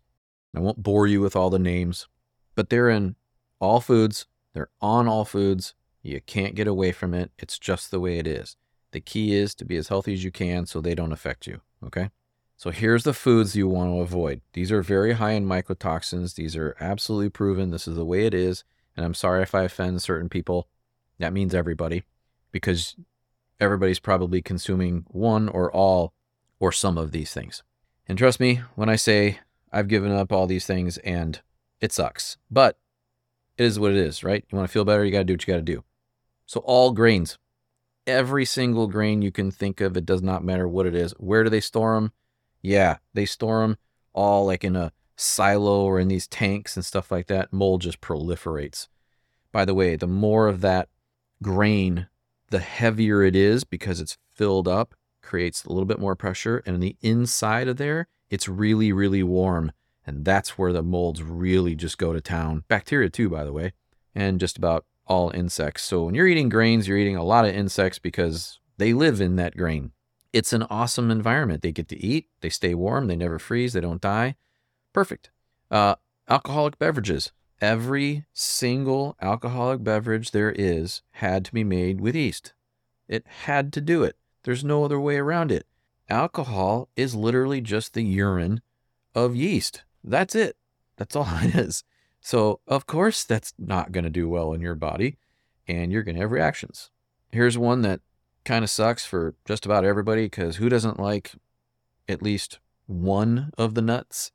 I 0.56 0.60
won't 0.60 0.82
bore 0.82 1.08
you 1.08 1.22
with 1.22 1.36
all 1.36 1.50
the 1.50 1.60
names, 1.60 2.08
but 2.56 2.70
they're 2.70 2.90
in 2.90 3.16
all 3.60 3.80
foods. 3.82 4.26
They're 4.54 4.70
on 4.82 5.08
all 5.08 5.26
foods. 5.26 5.76
You 6.02 6.22
can't 6.22 6.56
get 6.56 6.68
away 6.68 6.92
from 6.92 7.14
it. 7.14 7.32
It's 7.38 7.60
just 7.60 7.92
the 7.92 8.00
way 8.00 8.18
it 8.18 8.28
is. 8.28 8.56
The 8.98 9.02
key 9.02 9.36
is 9.36 9.54
to 9.54 9.64
be 9.64 9.78
as 9.78 9.90
healthy 9.90 10.14
as 10.14 10.24
you 10.24 10.32
can 10.32 10.66
so 10.66 10.82
they 10.82 10.96
don't 10.96 11.12
affect 11.12 11.46
you. 11.46 11.62
Okay. 11.86 12.10
So 12.56 12.72
here's 12.72 13.04
the 13.04 13.14
foods 13.14 13.56
you 13.56 13.68
want 13.68 13.92
to 13.92 14.00
avoid. 14.00 14.42
These 14.54 14.72
are 14.72 14.82
very 14.82 15.14
high 15.14 15.34
in 15.34 15.46
mycotoxins. 15.46 16.34
These 16.34 16.56
are 16.56 16.76
absolutely 16.80 17.30
proven. 17.30 17.70
This 17.70 17.88
is 17.88 17.96
the 17.96 18.04
way 18.04 18.26
it 18.26 18.34
is. 18.34 18.64
And 18.96 19.06
I'm 19.06 19.14
sorry 19.14 19.44
if 19.44 19.54
I 19.54 19.66
offend 19.66 20.02
certain 20.02 20.30
people. 20.30 20.68
That 21.20 21.32
means 21.32 21.54
everybody, 21.54 22.06
because 22.52 22.96
everybody's 23.60 24.00
probably 24.00 24.42
consuming 24.42 25.06
one 25.10 25.48
or 25.48 25.72
all 25.72 26.16
or 26.60 26.72
some 26.72 26.98
of 26.98 27.12
these 27.12 27.32
things. 27.32 27.62
And 28.08 28.18
trust 28.18 28.40
me 28.40 28.62
when 28.74 28.90
I 28.90 28.96
say 28.96 29.42
I've 29.72 29.90
given 29.90 30.12
up 30.12 30.32
all 30.32 30.48
these 30.48 30.66
things 30.66 30.98
and 30.98 31.40
it 31.80 31.94
sucks. 31.94 32.38
But 32.50 32.80
it 33.60 33.66
is 33.66 33.80
what 33.80 33.92
it 33.92 33.98
is, 33.98 34.24
right? 34.24 34.44
You 34.50 34.56
want 34.58 34.68
to 34.68 34.74
feel 34.74 34.86
better, 34.86 35.06
you 35.06 35.12
got 35.12 35.20
to 35.20 35.24
do 35.26 35.34
what 35.34 35.48
you 35.48 35.54
got 35.54 35.58
to 35.58 35.62
do. 35.62 35.84
So, 36.48 36.62
all 36.62 36.94
grains, 36.94 37.38
every 38.08 38.46
single 38.46 38.88
grain 38.88 39.22
you 39.22 39.32
can 39.32 39.52
think 39.52 39.82
of, 39.82 39.96
it 39.96 40.06
does 40.06 40.24
not 40.24 40.44
matter 40.44 40.68
what 40.68 40.88
it 40.88 40.96
is. 40.96 41.12
Where 41.20 41.44
do 41.44 41.50
they 41.50 41.60
store 41.60 41.96
them? 41.96 42.14
Yeah, 42.62 42.98
they 43.14 43.26
store 43.26 43.62
them 43.62 43.78
all 44.14 44.46
like 44.48 44.64
in 44.64 44.76
a 44.76 44.92
silo 45.16 45.84
or 45.84 46.00
in 46.00 46.08
these 46.08 46.28
tanks 46.28 46.76
and 46.76 46.86
stuff 46.86 47.12
like 47.12 47.28
that. 47.28 47.54
Mold 47.54 47.82
just 47.82 48.02
proliferates. 48.02 48.88
By 49.52 49.66
the 49.66 49.74
way, 49.74 49.96
the 49.96 50.08
more 50.08 50.48
of 50.48 50.62
that 50.62 50.90
grain, 51.44 52.08
the 52.50 52.60
heavier 52.60 53.24
it 53.24 53.36
is 53.36 53.64
because 53.64 54.00
it's 54.00 54.18
filled 54.34 54.68
up, 54.68 54.96
creates 55.22 55.66
a 55.66 55.70
little 55.70 55.86
bit 55.86 56.00
more 56.00 56.16
pressure. 56.16 56.64
And 56.66 56.76
on 56.76 56.80
the 56.80 56.96
inside 57.02 57.68
of 57.68 57.78
there, 57.78 58.08
it's 58.30 58.48
really, 58.48 58.92
really 58.92 59.24
warm. 59.24 59.72
And 60.06 60.24
that's 60.24 60.58
where 60.58 60.72
the 60.72 60.84
molds 60.84 61.22
really 61.22 61.76
just 61.76 61.98
go 61.98 62.14
to 62.14 62.22
town. 62.22 62.64
Bacteria, 62.68 63.10
too, 63.10 63.30
by 63.30 63.44
the 63.44 63.52
way, 63.52 63.74
and 64.16 64.40
just 64.40 64.58
about 64.58 64.86
all 65.08 65.32
insects. 65.32 65.84
So 65.84 66.04
when 66.04 66.16
you're 66.16 66.28
eating 66.28 66.50
grains, 66.50 66.88
you're 66.88 66.98
eating 66.98 67.16
a 67.16 67.24
lot 67.24 67.46
of 67.46 67.56
insects 67.56 68.00
because 68.00 68.60
they 68.78 68.94
live 68.94 69.22
in 69.22 69.36
that 69.38 69.58
grain. 69.58 69.92
It's 70.34 70.54
an 70.54 70.64
awesome 70.64 71.10
environment. 71.10 71.62
They 71.62 71.72
get 71.72 71.88
to 71.90 72.04
eat, 72.04 72.28
they 72.42 72.50
stay 72.50 72.74
warm, 72.74 73.08
they 73.08 73.16
never 73.16 73.40
freeze, 73.40 73.74
they 73.74 73.82
don't 73.82 74.02
die. 74.02 74.36
Perfect. 74.94 75.32
Uh, 75.72 75.96
alcoholic 76.30 76.78
beverages. 76.78 77.32
Every 77.60 78.26
single 78.34 79.16
alcoholic 79.20 79.84
beverage 79.84 80.32
there 80.32 80.52
is 80.52 81.02
had 81.14 81.44
to 81.46 81.54
be 81.54 81.64
made 81.64 82.00
with 82.00 82.16
yeast. 82.16 82.54
It 83.08 83.26
had 83.46 83.74
to 83.74 83.82
do 83.82 84.04
it. 84.04 84.16
There's 84.44 84.64
no 84.64 84.84
other 84.84 85.00
way 85.00 85.18
around 85.18 85.52
it. 85.52 85.66
Alcohol 86.10 86.90
is 86.96 87.16
literally 87.16 87.62
just 87.62 87.94
the 87.94 88.04
urine 88.04 88.62
of 89.16 89.36
yeast. 89.36 89.84
That's 90.04 90.36
it. 90.36 90.56
That's 90.98 91.16
all 91.16 91.28
it 91.42 91.56
is. 91.56 91.84
So, 92.22 92.60
of 92.68 92.86
course, 92.88 93.24
that's 93.24 93.54
not 93.58 93.92
going 93.92 94.04
to 94.04 94.10
do 94.10 94.28
well 94.28 94.54
in 94.54 94.62
your 94.62 94.76
body 94.76 95.18
and 95.68 95.92
you're 95.92 96.04
going 96.04 96.16
to 96.16 96.22
have 96.22 96.32
reactions. 96.32 96.92
Here's 97.32 97.58
one 97.58 97.82
that 97.82 98.02
kind 98.46 98.64
of 98.64 98.70
sucks 98.70 99.06
for 99.06 99.36
just 99.46 99.66
about 99.66 99.86
everybody 99.86 100.26
because 100.26 100.58
who 100.58 100.70
doesn't 100.70 101.00
like 101.00 101.34
at 102.08 102.22
least 102.22 102.60
one 102.86 103.52
of 103.58 103.76
the 103.76 103.82
nuts? 103.82 104.32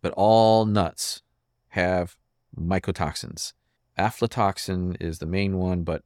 But 0.00 0.12
all 0.16 0.64
nuts 0.64 1.22
have 1.68 2.16
mycotoxins. 2.58 3.52
Aflatoxin 3.98 4.96
is 5.00 5.18
the 5.18 5.26
main 5.26 5.58
one, 5.58 5.84
but 5.84 6.02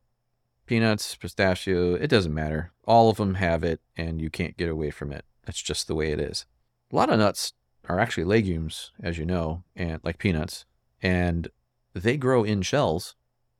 peanuts, 0.66 1.14
pistachio, 1.16 1.94
it 1.94 2.08
doesn't 2.08 2.34
matter. 2.34 2.72
All 2.84 3.08
of 3.08 3.16
them 3.16 3.34
have 3.34 3.64
it 3.64 3.80
and 3.96 4.20
you 4.20 4.28
can't 4.28 4.56
get 4.56 4.68
away 4.68 4.90
from 4.90 5.12
it. 5.12 5.24
That's 5.44 5.62
just 5.62 5.86
the 5.86 5.94
way 5.94 6.12
it 6.12 6.20
is. 6.20 6.44
A 6.92 6.96
lot 6.96 7.10
of 7.10 7.18
nuts 7.18 7.54
are 7.88 7.98
actually 8.00 8.24
legumes, 8.24 8.92
as 9.02 9.16
you 9.16 9.24
know, 9.24 9.62
and 9.74 10.00
like 10.04 10.18
peanuts, 10.18 10.66
and 11.02 11.48
they 11.94 12.16
grow 12.16 12.44
in 12.44 12.62
shells 12.62 13.14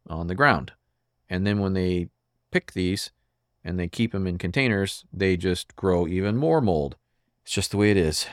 on 0.09 0.27
the 0.27 0.35
ground. 0.35 0.73
And 1.29 1.47
then 1.47 1.59
when 1.59 1.73
they 1.73 2.09
pick 2.51 2.73
these 2.73 3.11
and 3.65 3.79
they 3.79 3.89
keep 3.89 4.13
them 4.13 4.27
in 4.27 4.39
containers, 4.39 5.05
they 5.13 5.37
just 5.37 5.75
grow 5.77 6.07
even 6.07 6.37
more 6.37 6.61
mold. 6.61 6.97
It's 7.45 7.53
just 7.53 7.71
the 7.71 7.77
way 7.77 7.91
it 7.91 7.97
is. 7.97 8.27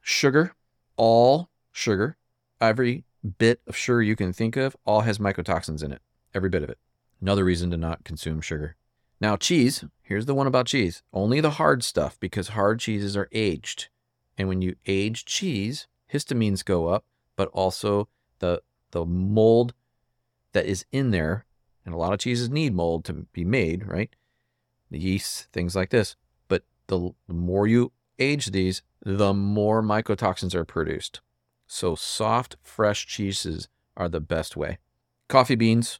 Sugar, 0.00 0.54
all 0.96 1.50
sugar, 1.72 2.16
every 2.60 3.04
bit 3.38 3.60
of 3.66 3.76
sugar 3.76 4.02
you 4.02 4.16
can 4.16 4.32
think 4.32 4.56
of, 4.56 4.76
all 4.84 5.02
has 5.02 5.18
mycotoxins 5.18 5.82
in 5.82 5.92
it. 5.92 6.02
Every 6.34 6.48
bit 6.48 6.62
of 6.62 6.70
it. 6.70 6.78
Another 7.20 7.44
reason 7.44 7.70
to 7.70 7.76
not 7.76 8.04
consume 8.04 8.40
sugar. 8.40 8.76
Now, 9.20 9.36
cheese, 9.36 9.84
here's 10.02 10.26
the 10.26 10.34
one 10.34 10.46
about 10.46 10.66
cheese 10.66 11.02
only 11.12 11.40
the 11.40 11.52
hard 11.52 11.82
stuff 11.82 12.18
because 12.20 12.48
hard 12.48 12.80
cheeses 12.80 13.16
are 13.16 13.28
aged. 13.32 13.88
And 14.36 14.48
when 14.48 14.60
you 14.60 14.74
age 14.86 15.24
cheese, 15.24 15.86
histamines 16.12 16.64
go 16.64 16.88
up, 16.88 17.04
but 17.36 17.48
also 17.48 18.08
the 18.44 18.62
the 18.90 19.04
mold 19.04 19.74
that 20.52 20.66
is 20.66 20.84
in 20.92 21.10
there, 21.10 21.46
and 21.84 21.94
a 21.94 21.98
lot 21.98 22.12
of 22.12 22.20
cheeses 22.20 22.48
need 22.48 22.74
mold 22.74 23.04
to 23.06 23.12
be 23.32 23.44
made, 23.44 23.86
right? 23.86 24.14
The 24.90 24.98
yeast, 24.98 25.48
things 25.52 25.74
like 25.74 25.90
this. 25.90 26.14
But 26.46 26.62
the, 26.86 27.10
the 27.26 27.34
more 27.34 27.66
you 27.66 27.92
age 28.18 28.46
these, 28.52 28.82
the 29.02 29.34
more 29.34 29.82
mycotoxins 29.82 30.54
are 30.54 30.64
produced. 30.64 31.20
So, 31.66 31.96
soft, 31.96 32.56
fresh 32.62 33.06
cheeses 33.06 33.68
are 33.96 34.08
the 34.08 34.20
best 34.20 34.56
way. 34.56 34.78
Coffee 35.28 35.56
beans 35.56 35.98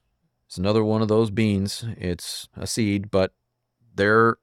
is 0.48 0.59
another 0.59 0.85
one 0.85 1.02
of 1.02 1.09
those 1.09 1.30
beans. 1.30 1.85
It's 1.96 2.48
a 2.57 2.66
seed, 2.66 3.11
but 3.11 3.33
they're 3.94 4.37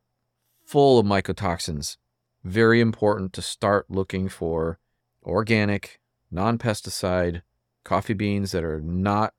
full 0.65 0.99
of 0.99 1.05
mycotoxins. 1.05 1.97
Very 2.43 2.81
important 2.81 3.31
to 3.33 3.41
start 3.41 3.85
looking 3.89 4.27
for 4.27 4.79
organic, 5.23 6.01
non 6.31 6.57
pesticide 6.57 7.43
coffee 7.83 8.13
beans 8.13 8.51
that 8.51 8.63
are 8.63 8.81
not 8.81 9.33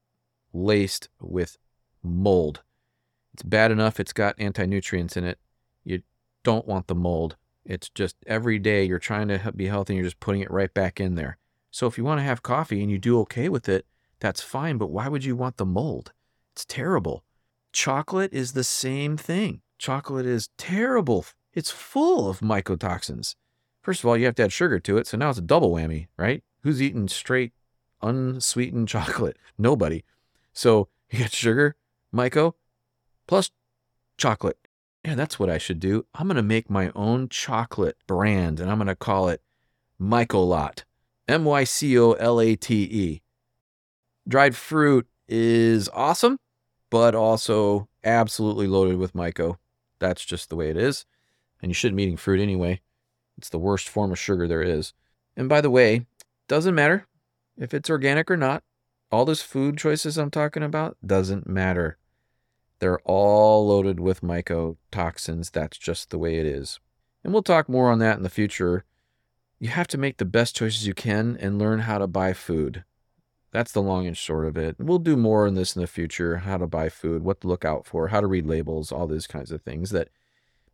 laced 0.52 1.08
with 1.20 1.58
mold. 2.02 2.62
It's 3.34 3.42
bad 3.42 3.70
enough 3.70 3.98
it's 3.98 4.12
got 4.12 4.34
anti 4.38 4.66
nutrients 4.66 5.16
in 5.16 5.24
it. 5.24 5.38
You 5.84 6.02
don't 6.42 6.66
want 6.66 6.86
the 6.86 6.94
mold. 6.94 7.36
It's 7.64 7.88
just 7.88 8.16
every 8.26 8.58
day 8.58 8.84
you're 8.84 8.98
trying 8.98 9.28
to 9.28 9.52
be 9.54 9.66
healthy 9.66 9.94
and 9.94 9.98
you're 9.98 10.06
just 10.06 10.20
putting 10.20 10.40
it 10.40 10.50
right 10.50 10.72
back 10.72 11.00
in 11.00 11.14
there. 11.14 11.38
So 11.70 11.86
if 11.86 11.96
you 11.96 12.04
want 12.04 12.18
to 12.18 12.24
have 12.24 12.42
coffee 12.42 12.82
and 12.82 12.90
you 12.90 12.98
do 12.98 13.18
okay 13.20 13.48
with 13.48 13.68
it, 13.68 13.86
that's 14.20 14.42
fine, 14.42 14.76
but 14.76 14.90
why 14.90 15.08
would 15.08 15.24
you 15.24 15.34
want 15.34 15.56
the 15.56 15.64
mold? 15.64 16.12
It's 16.52 16.64
terrible. 16.64 17.24
Chocolate 17.72 18.32
is 18.32 18.52
the 18.52 18.64
same 18.64 19.16
thing. 19.16 19.62
Chocolate 19.78 20.26
is 20.26 20.50
terrible. 20.58 21.24
It's 21.54 21.70
full 21.70 22.28
of 22.28 22.40
mycotoxins. 22.40 23.34
First 23.82 24.00
of 24.00 24.06
all, 24.08 24.16
you 24.16 24.26
have 24.26 24.34
to 24.36 24.44
add 24.44 24.52
sugar 24.52 24.78
to 24.78 24.98
it, 24.98 25.06
so 25.06 25.16
now 25.16 25.30
it's 25.30 25.38
a 25.38 25.42
double 25.42 25.72
whammy, 25.72 26.08
right? 26.16 26.44
Who's 26.62 26.80
eating 26.80 27.08
straight 27.08 27.52
unsweetened 28.02 28.88
chocolate? 28.88 29.36
Nobody. 29.58 30.04
So 30.52 30.88
you 31.10 31.20
got 31.20 31.32
sugar, 31.32 31.76
myco, 32.14 32.54
plus 33.26 33.50
chocolate. 34.16 34.58
Yeah, 35.04 35.14
that's 35.14 35.38
what 35.38 35.50
I 35.50 35.58
should 35.58 35.80
do. 35.80 36.06
I'm 36.14 36.28
going 36.28 36.36
to 36.36 36.42
make 36.42 36.70
my 36.70 36.92
own 36.94 37.28
chocolate 37.28 37.96
brand 38.06 38.60
and 38.60 38.70
I'm 38.70 38.78
going 38.78 38.86
to 38.86 38.94
call 38.94 39.28
it 39.28 39.42
Mycolate. 40.00 40.84
M 41.28 41.44
Y 41.44 41.64
C 41.64 41.98
O 41.98 42.12
L 42.12 42.40
A 42.40 42.56
T 42.56 42.82
E. 42.82 43.22
Dried 44.26 44.54
fruit 44.54 45.06
is 45.28 45.88
awesome, 45.92 46.38
but 46.90 47.14
also 47.14 47.88
absolutely 48.04 48.66
loaded 48.66 48.96
with 48.96 49.14
myco. 49.14 49.56
That's 49.98 50.24
just 50.24 50.50
the 50.50 50.56
way 50.56 50.70
it 50.70 50.76
is. 50.76 51.06
And 51.60 51.70
you 51.70 51.74
shouldn't 51.74 51.96
be 51.96 52.02
eating 52.02 52.16
fruit 52.16 52.40
anyway. 52.40 52.80
It's 53.38 53.48
the 53.48 53.58
worst 53.58 53.88
form 53.88 54.12
of 54.12 54.18
sugar 54.18 54.46
there 54.46 54.62
is. 54.62 54.92
And 55.36 55.48
by 55.48 55.60
the 55.60 55.70
way, 55.70 56.06
doesn't 56.48 56.74
matter 56.74 57.06
if 57.62 57.72
it's 57.72 57.88
organic 57.88 58.30
or 58.30 58.36
not. 58.36 58.64
All 59.10 59.24
those 59.24 59.42
food 59.42 59.78
choices 59.78 60.18
I'm 60.18 60.30
talking 60.30 60.62
about 60.62 60.96
doesn't 61.06 61.46
matter. 61.46 61.96
They're 62.80 63.00
all 63.00 63.68
loaded 63.68 64.00
with 64.00 64.22
mycotoxins. 64.22 65.52
That's 65.52 65.78
just 65.78 66.10
the 66.10 66.18
way 66.18 66.38
it 66.38 66.46
is. 66.46 66.80
And 67.22 67.32
we'll 67.32 67.42
talk 67.42 67.68
more 67.68 67.90
on 67.90 68.00
that 68.00 68.16
in 68.16 68.24
the 68.24 68.30
future. 68.30 68.84
You 69.60 69.68
have 69.68 69.86
to 69.88 69.98
make 69.98 70.16
the 70.16 70.24
best 70.24 70.56
choices 70.56 70.86
you 70.86 70.94
can 70.94 71.36
and 71.38 71.58
learn 71.58 71.80
how 71.80 71.98
to 71.98 72.08
buy 72.08 72.32
food. 72.32 72.84
That's 73.52 73.70
the 73.70 73.82
long 73.82 74.06
and 74.06 74.16
short 74.16 74.46
of 74.46 74.56
it. 74.56 74.76
We'll 74.80 74.98
do 74.98 75.16
more 75.16 75.46
on 75.46 75.54
this 75.54 75.76
in 75.76 75.82
the 75.82 75.86
future 75.86 76.38
how 76.38 76.56
to 76.56 76.66
buy 76.66 76.88
food, 76.88 77.22
what 77.22 77.42
to 77.42 77.48
look 77.48 77.64
out 77.64 77.86
for, 77.86 78.08
how 78.08 78.20
to 78.20 78.26
read 78.26 78.46
labels, 78.46 78.90
all 78.90 79.06
these 79.06 79.28
kinds 79.28 79.52
of 79.52 79.62
things 79.62 79.90
that 79.90 80.08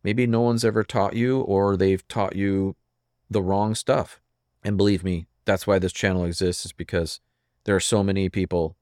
maybe 0.01 0.25
no 0.25 0.41
one's 0.41 0.65
ever 0.65 0.83
taught 0.83 1.13
you 1.13 1.41
or 1.41 1.77
they've 1.77 2.07
taught 2.07 2.35
you 2.35 2.75
the 3.29 3.43
wrong 3.43 3.75
stuff. 3.75 4.19
And 4.63 4.75
believe 4.75 5.03
me, 5.03 5.27
that's 5.49 5.65
why 5.65 5.79
this 5.79 5.91
channel 5.91 6.25
exists, 6.25 6.63
is 6.65 6.71
because 6.71 7.19
there 7.63 7.75
are 7.75 7.79
so 7.79 8.03
many 8.03 8.29
people 8.29 8.77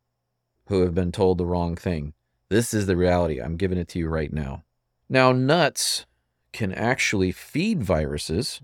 who 0.67 0.82
have 0.82 0.93
been 0.93 1.13
told 1.13 1.38
the 1.38 1.45
wrong 1.45 1.77
thing. 1.77 2.13
This 2.49 2.73
is 2.73 2.88
the 2.88 2.97
reality. 2.97 3.39
I'm 3.39 3.56
giving 3.56 3.77
it 3.77 3.88
to 3.89 3.99
you 3.99 4.10
right 4.10 4.34
now. 4.34 4.65
Now, 5.08 5.32
nuts 5.32 6.06
can 6.51 6.73
actually 6.73 7.32
feed 7.32 7.84
viruses. 7.84 8.62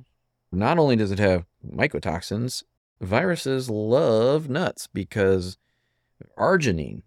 Not 0.51 0.77
only 0.77 0.97
does 0.97 1.11
it 1.11 1.19
have 1.19 1.45
mycotoxins, 1.65 2.63
viruses 2.99 3.69
love 3.69 4.49
nuts 4.49 4.87
because 4.87 5.57
arginine 6.37 7.03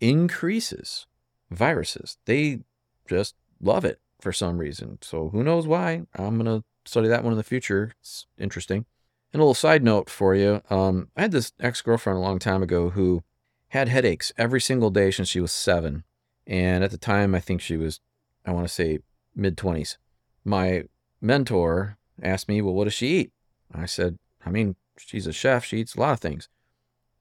increases 0.00 1.06
viruses. 1.50 2.18
They 2.24 2.60
just 3.08 3.36
love 3.60 3.84
it 3.84 4.00
for 4.20 4.32
some 4.32 4.58
reason. 4.58 4.98
So 5.02 5.28
who 5.28 5.44
knows 5.44 5.68
why? 5.68 6.02
I'm 6.16 6.42
going 6.42 6.46
to 6.46 6.64
study 6.84 7.06
that 7.08 7.22
one 7.22 7.32
in 7.32 7.36
the 7.36 7.44
future. 7.44 7.92
It's 8.00 8.26
interesting. 8.38 8.86
And 9.32 9.40
a 9.40 9.44
little 9.44 9.54
side 9.54 9.82
note 9.82 10.10
for 10.10 10.34
you 10.34 10.62
um, 10.68 11.08
I 11.16 11.22
had 11.22 11.32
this 11.32 11.52
ex 11.58 11.80
girlfriend 11.80 12.18
a 12.18 12.22
long 12.22 12.38
time 12.38 12.62
ago 12.62 12.90
who 12.90 13.22
had 13.68 13.88
headaches 13.88 14.32
every 14.36 14.60
single 14.60 14.90
day 14.90 15.10
since 15.10 15.28
she 15.28 15.40
was 15.40 15.52
seven. 15.52 16.04
And 16.46 16.84
at 16.84 16.90
the 16.90 16.98
time, 16.98 17.34
I 17.34 17.40
think 17.40 17.60
she 17.60 17.76
was, 17.76 18.00
I 18.44 18.50
want 18.50 18.66
to 18.66 18.72
say, 18.72 18.98
mid 19.34 19.56
20s. 19.56 19.96
My 20.44 20.84
mentor 21.20 21.96
asked 22.22 22.48
me, 22.48 22.60
Well, 22.60 22.74
what 22.74 22.84
does 22.84 22.94
she 22.94 23.06
eat? 23.06 23.32
I 23.72 23.86
said, 23.86 24.18
I 24.44 24.50
mean, 24.50 24.76
she's 24.98 25.26
a 25.26 25.32
chef. 25.32 25.64
She 25.64 25.78
eats 25.78 25.94
a 25.94 26.00
lot 26.00 26.12
of 26.12 26.20
things, 26.20 26.48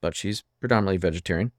but 0.01 0.15
she's 0.15 0.43
predominantly 0.59 0.97
vegetarian. 0.97 1.51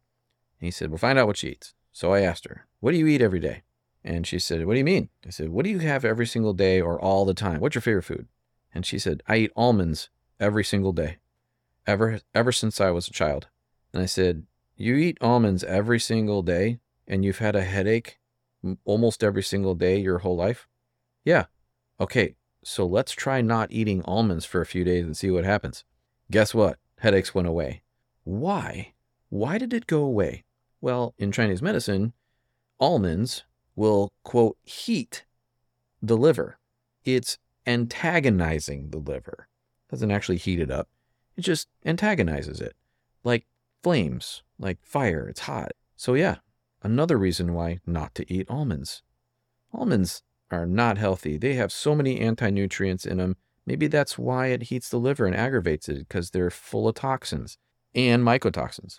And 0.61 0.67
he 0.67 0.71
said, 0.71 0.91
Well, 0.91 0.99
find 0.99 1.19
out 1.19 1.27
what 1.27 1.39
she 1.39 1.49
eats. 1.49 1.73
So 1.93 2.13
I 2.13 2.21
asked 2.21 2.47
her, 2.47 2.67
What 2.81 2.93
do 2.93 2.99
you 2.99 3.07
eat 3.07 3.23
every 3.23 3.41
day? 3.41 3.63
And 4.05 4.27
she 4.27 4.39
said, 4.39 4.67
What 4.67 4.75
do 4.75 4.79
you 4.79 4.85
mean? 4.85 5.09
I 5.27 5.31
said, 5.31 5.49
What 5.49 5.65
do 5.65 5.71
you 5.71 5.79
have 5.79 6.05
every 6.05 6.27
single 6.27 6.53
day 6.53 6.81
or 6.81 7.01
all 7.01 7.25
the 7.25 7.33
time? 7.33 7.61
What's 7.61 7.75
your 7.75 7.83
favorite 7.83 8.03
food? 8.03 8.27
And 8.75 8.85
she 8.85 8.99
said, 8.99 9.23
I 9.27 9.37
eat 9.37 9.53
almonds 9.57 10.11
every 10.41 10.65
single 10.65 10.93
day, 10.93 11.19
ever, 11.87 12.21
ever 12.35 12.53
since 12.53 12.81
I 12.81 12.91
was 12.91 13.09
a 13.09 13.13
child. 13.13 13.49
And 13.93 14.03
I 14.03 14.07
said, 14.07 14.47
You 14.77 14.97
eat 14.97 15.19
almonds 15.21 15.65
every 15.65 16.01
single 16.01 16.43
day? 16.43 16.79
and 17.07 17.25
you've 17.25 17.39
had 17.39 17.57
a 17.57 17.63
headache 17.63 18.19
almost 18.85 19.25
every 19.25 19.43
single 19.43 19.75
day 19.75 19.99
your 19.99 20.19
whole 20.19 20.37
life? 20.37 20.69
Yeah. 21.25 21.47
Okay, 22.01 22.37
so 22.65 22.87
let's 22.87 23.13
try 23.13 23.41
not 23.41 23.71
eating 23.73 24.03
almonds 24.05 24.45
for 24.45 24.61
a 24.61 24.67
few 24.67 24.85
days 24.85 25.05
and 25.05 25.17
see 25.17 25.31
what 25.31 25.45
happens. 25.45 25.85
Guess 26.31 26.55
what? 26.55 26.79
Headaches 26.99 27.35
went 27.35 27.49
away. 27.49 27.83
Why? 28.25 28.95
Why 29.29 29.59
did 29.59 29.73
it 29.73 29.87
go 29.87 30.03
away? 30.03 30.45
Well, 30.81 31.15
in 31.19 31.33
Chinese 31.33 31.63
medicine, 31.63 32.13
almonds 32.81 33.45
will, 33.77 34.09
quote, 34.25 34.57
heat 34.63 35.25
the 36.01 36.17
liver. 36.17 36.59
It's 37.05 37.39
antagonizing 37.67 38.91
the 38.91 38.99
liver. 38.99 39.49
Doesn't 39.93 40.11
actually 40.11 40.39
heat 40.39 40.59
it 40.59 40.73
up, 40.73 40.89
it 41.37 41.43
just 41.43 41.69
antagonizes 41.87 42.61
it. 42.61 42.75
Like 43.23 43.47
flames, 43.85 44.43
like 44.59 44.79
fire. 44.83 45.29
It's 45.29 45.41
hot. 45.41 45.73
So, 45.97 46.15
yeah, 46.15 46.39
Another 46.83 47.17
reason 47.17 47.55
why 47.55 47.79
not 47.87 48.15
to 48.17 48.33
eat 48.33 48.51
almonds. 48.51 49.03
Almonds 49.73 50.23
are 50.51 50.67
not 50.67 50.99
healthy. 50.99 51.39
They 51.39 51.55
have 51.55 51.73
so 51.73 51.95
many 51.95 52.19
anti 52.21 52.51
nutrients 52.51 53.07
in 53.07 53.19
them. 53.19 53.37
Maybe 53.65 53.87
that's 53.87 54.19
why 54.19 54.49
it 54.49 54.65
heats 54.65 54.89
the 54.89 54.99
liver 54.99 55.25
and 55.25 55.37
aggravates 55.37 55.89
it 55.89 56.09
because 56.09 56.31
they're 56.31 56.51
full 56.51 56.89
of 56.89 56.97
toxins 56.97 57.57
and 57.95 58.25
mycotoxins. 58.25 58.99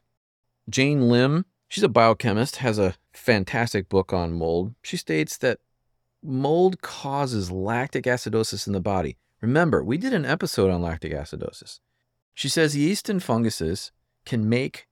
Jane 0.69 1.09
Lim, 1.09 1.45
she's 1.67 1.83
a 1.83 1.89
biochemist, 1.89 2.57
has 2.57 2.79
a 2.79 2.95
fantastic 3.11 3.89
book 3.89 4.13
on 4.13 4.31
mold. 4.31 4.73
She 4.81 4.95
states 4.95 5.35
that 5.37 5.59
mold 6.23 6.81
causes 6.81 7.51
lactic 7.51 8.05
acidosis 8.05 8.65
in 8.65 8.71
the 8.71 8.79
body. 8.79 9.17
Remember, 9.43 9.83
we 9.83 9.97
did 9.97 10.13
an 10.13 10.25
episode 10.25 10.71
on 10.71 10.81
lactic 10.81 11.11
acidosis. 11.11 11.81
She 12.33 12.47
says 12.47 12.77
yeast 12.77 13.09
and 13.09 13.21
funguses 13.21 13.91
can 14.23 14.47
make 14.47 14.87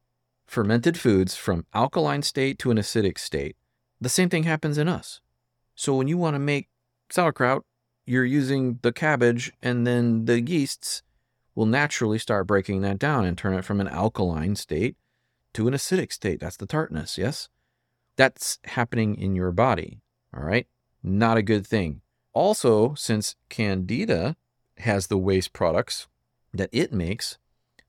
fermented 0.45 0.99
foods 0.99 1.37
from 1.37 1.65
alkaline 1.73 2.21
state 2.21 2.59
to 2.59 2.69
an 2.69 2.75
acidic 2.75 3.17
state, 3.17 3.55
the 4.01 4.09
same 4.09 4.27
thing 4.27 4.43
happens 4.43 4.77
in 4.77 4.89
us. 4.89 5.21
So 5.73 5.95
when 5.95 6.09
you 6.09 6.17
want 6.17 6.35
to 6.35 6.39
make 6.39 6.67
sauerkraut, 7.09 7.63
you're 8.05 8.25
using 8.25 8.79
the 8.81 8.91
cabbage, 8.91 9.53
and 9.61 9.87
then 9.87 10.25
the 10.25 10.41
yeasts 10.41 11.01
will 11.55 11.65
naturally 11.65 12.19
start 12.19 12.45
breaking 12.45 12.81
that 12.81 12.99
down 12.99 13.23
and 13.23 13.37
turn 13.37 13.53
it 13.53 13.63
from 13.63 13.79
an 13.79 13.87
alkaline 13.87 14.57
state 14.57 14.97
to 15.53 15.69
an 15.69 15.73
acidic 15.73 16.11
state. 16.11 16.41
That's 16.41 16.57
the 16.57 16.65
tartness, 16.65 17.17
yes? 17.17 17.47
That's 18.17 18.59
happening 18.65 19.15
in 19.15 19.33
your 19.33 19.53
body, 19.53 20.01
all 20.35 20.43
right? 20.43 20.67
Not 21.01 21.37
a 21.37 21.41
good 21.41 21.65
thing. 21.65 22.01
Also, 22.33 22.95
since 22.95 23.37
Candida 23.47 24.35
has 24.81 25.07
the 25.07 25.17
waste 25.17 25.53
products 25.53 26.07
that 26.53 26.69
it 26.71 26.93
makes, 26.93 27.37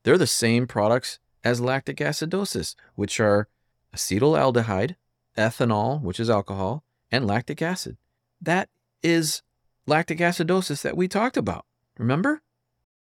they're 0.03 0.17
the 0.17 0.27
same 0.27 0.67
products 0.67 1.19
as 1.43 1.61
lactic 1.61 1.97
acidosis, 1.97 2.75
which 2.95 3.19
are 3.19 3.47
acetaldehyde, 3.95 4.95
ethanol, 5.37 6.01
which 6.01 6.19
is 6.19 6.29
alcohol, 6.29 6.83
and 7.11 7.27
lactic 7.27 7.61
acid. 7.61 7.97
That 8.41 8.69
is 9.01 9.41
lactic 9.85 10.19
acidosis 10.19 10.81
that 10.81 10.97
we 10.97 11.07
talked 11.07 11.37
about. 11.37 11.65
Remember? 11.97 12.41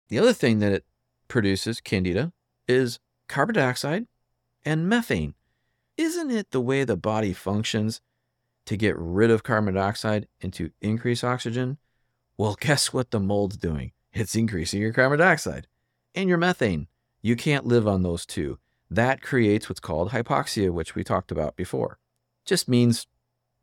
The 0.10 0.20
other 0.20 0.34
thing 0.34 0.60
that 0.60 0.72
it 0.72 0.86
produces, 1.28 1.82
candida, 1.82 2.32
is 2.68 3.00
carbon 3.28 3.56
dioxide 3.56 4.08
and 4.64 4.88
methane. 4.88 5.34
Isn't 5.98 6.32
it 6.32 6.52
the 6.52 6.62
way 6.62 6.84
the 6.84 6.98
body 6.98 7.34
functions 7.34 8.02
to 8.66 8.76
get 8.76 8.96
rid 8.98 9.32
of 9.32 9.44
carbon 9.44 9.76
dioxide 9.76 10.28
and 10.42 10.52
to 10.54 10.72
increase 10.82 11.24
oxygen? 11.24 11.78
Well, 12.38 12.58
guess 12.60 12.92
what 12.92 13.12
the 13.12 13.20
mold's 13.20 13.58
doing? 13.58 13.92
It's 14.14 14.36
increasing 14.36 14.82
your 14.82 14.94
carbon 14.94 15.20
dioxide 15.20 15.68
and 16.14 16.28
your 16.28 16.38
methane. 16.38 16.88
You 17.22 17.36
can't 17.36 17.66
live 17.66 17.88
on 17.88 18.04
those 18.04 18.26
two. 18.26 18.60
That 18.90 19.22
creates 19.22 19.68
what's 19.68 19.80
called 19.80 20.12
hypoxia, 20.12 20.72
which 20.72 20.96
we 20.96 21.04
talked 21.04 21.32
about 21.32 21.56
before. 21.56 21.98
Just 22.46 22.70
means 22.70 23.08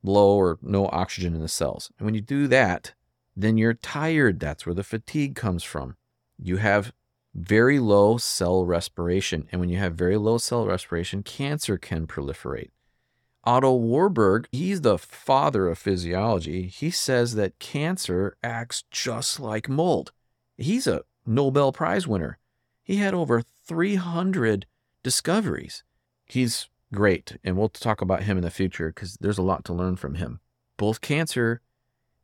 low 0.03 0.37
or 0.37 0.59
no 0.63 0.87
oxygen 0.89 1.35
in 1.35 1.41
the 1.41 1.49
cells. 1.49 1.91
And 1.99 2.07
when 2.07 2.15
you 2.15 2.21
do 2.21 2.49
that, 2.49 2.95
then 3.37 3.57
you're 3.57 3.75
tired. 3.75 4.41
That's 4.41 4.67
where 4.67 4.75
the 4.75 4.83
fatigue 4.83 5.35
comes 5.37 5.63
from. 5.63 5.97
you 6.39 6.57
have 6.57 6.93
very 7.35 7.79
low 7.79 8.19
cell 8.19 8.65
respiration. 8.65 9.49
And 9.51 9.61
when 9.61 9.71
you 9.71 9.79
have 9.79 9.95
very 9.95 10.17
low 10.17 10.39
cell 10.39 10.67
respiration, 10.67 11.23
cancer 11.23 11.79
can 11.79 12.07
proliferate. 12.07 12.71
Otto 13.45 13.75
Warburg, 13.75 14.47
he's 14.53 14.83
the 14.83 14.99
father 14.99 15.69
of 15.69 15.79
physiology. 15.79 16.69
He 16.69 16.91
says 16.91 17.35
that 17.35 17.59
cancer 17.59 18.37
acts 18.43 18.85
just 18.91 19.41
like 19.41 19.69
mold. 19.69 20.13
He's 20.57 20.87
a 20.87 21.03
Nobel 21.27 21.73
Prize 21.73 22.07
winner. 22.07 22.39
He 22.85 22.97
had 22.97 23.15
over 23.15 23.43
300 23.67 24.67
discoveries. 25.03 25.83
He's 26.25 26.69
great, 26.95 27.39
and 27.43 27.57
we'll 27.57 27.69
talk 27.69 28.01
about 28.01 28.23
him 28.23 28.37
in 28.37 28.45
the 28.45 28.51
future 28.51 28.89
because 28.91 29.15
there's 29.21 29.39
a 29.39 29.43
lot 29.43 29.65
to 29.65 29.73
learn 29.73 29.97
from 29.97 30.15
him. 30.15 30.39
Both 30.77 31.01
cancer 31.01 31.61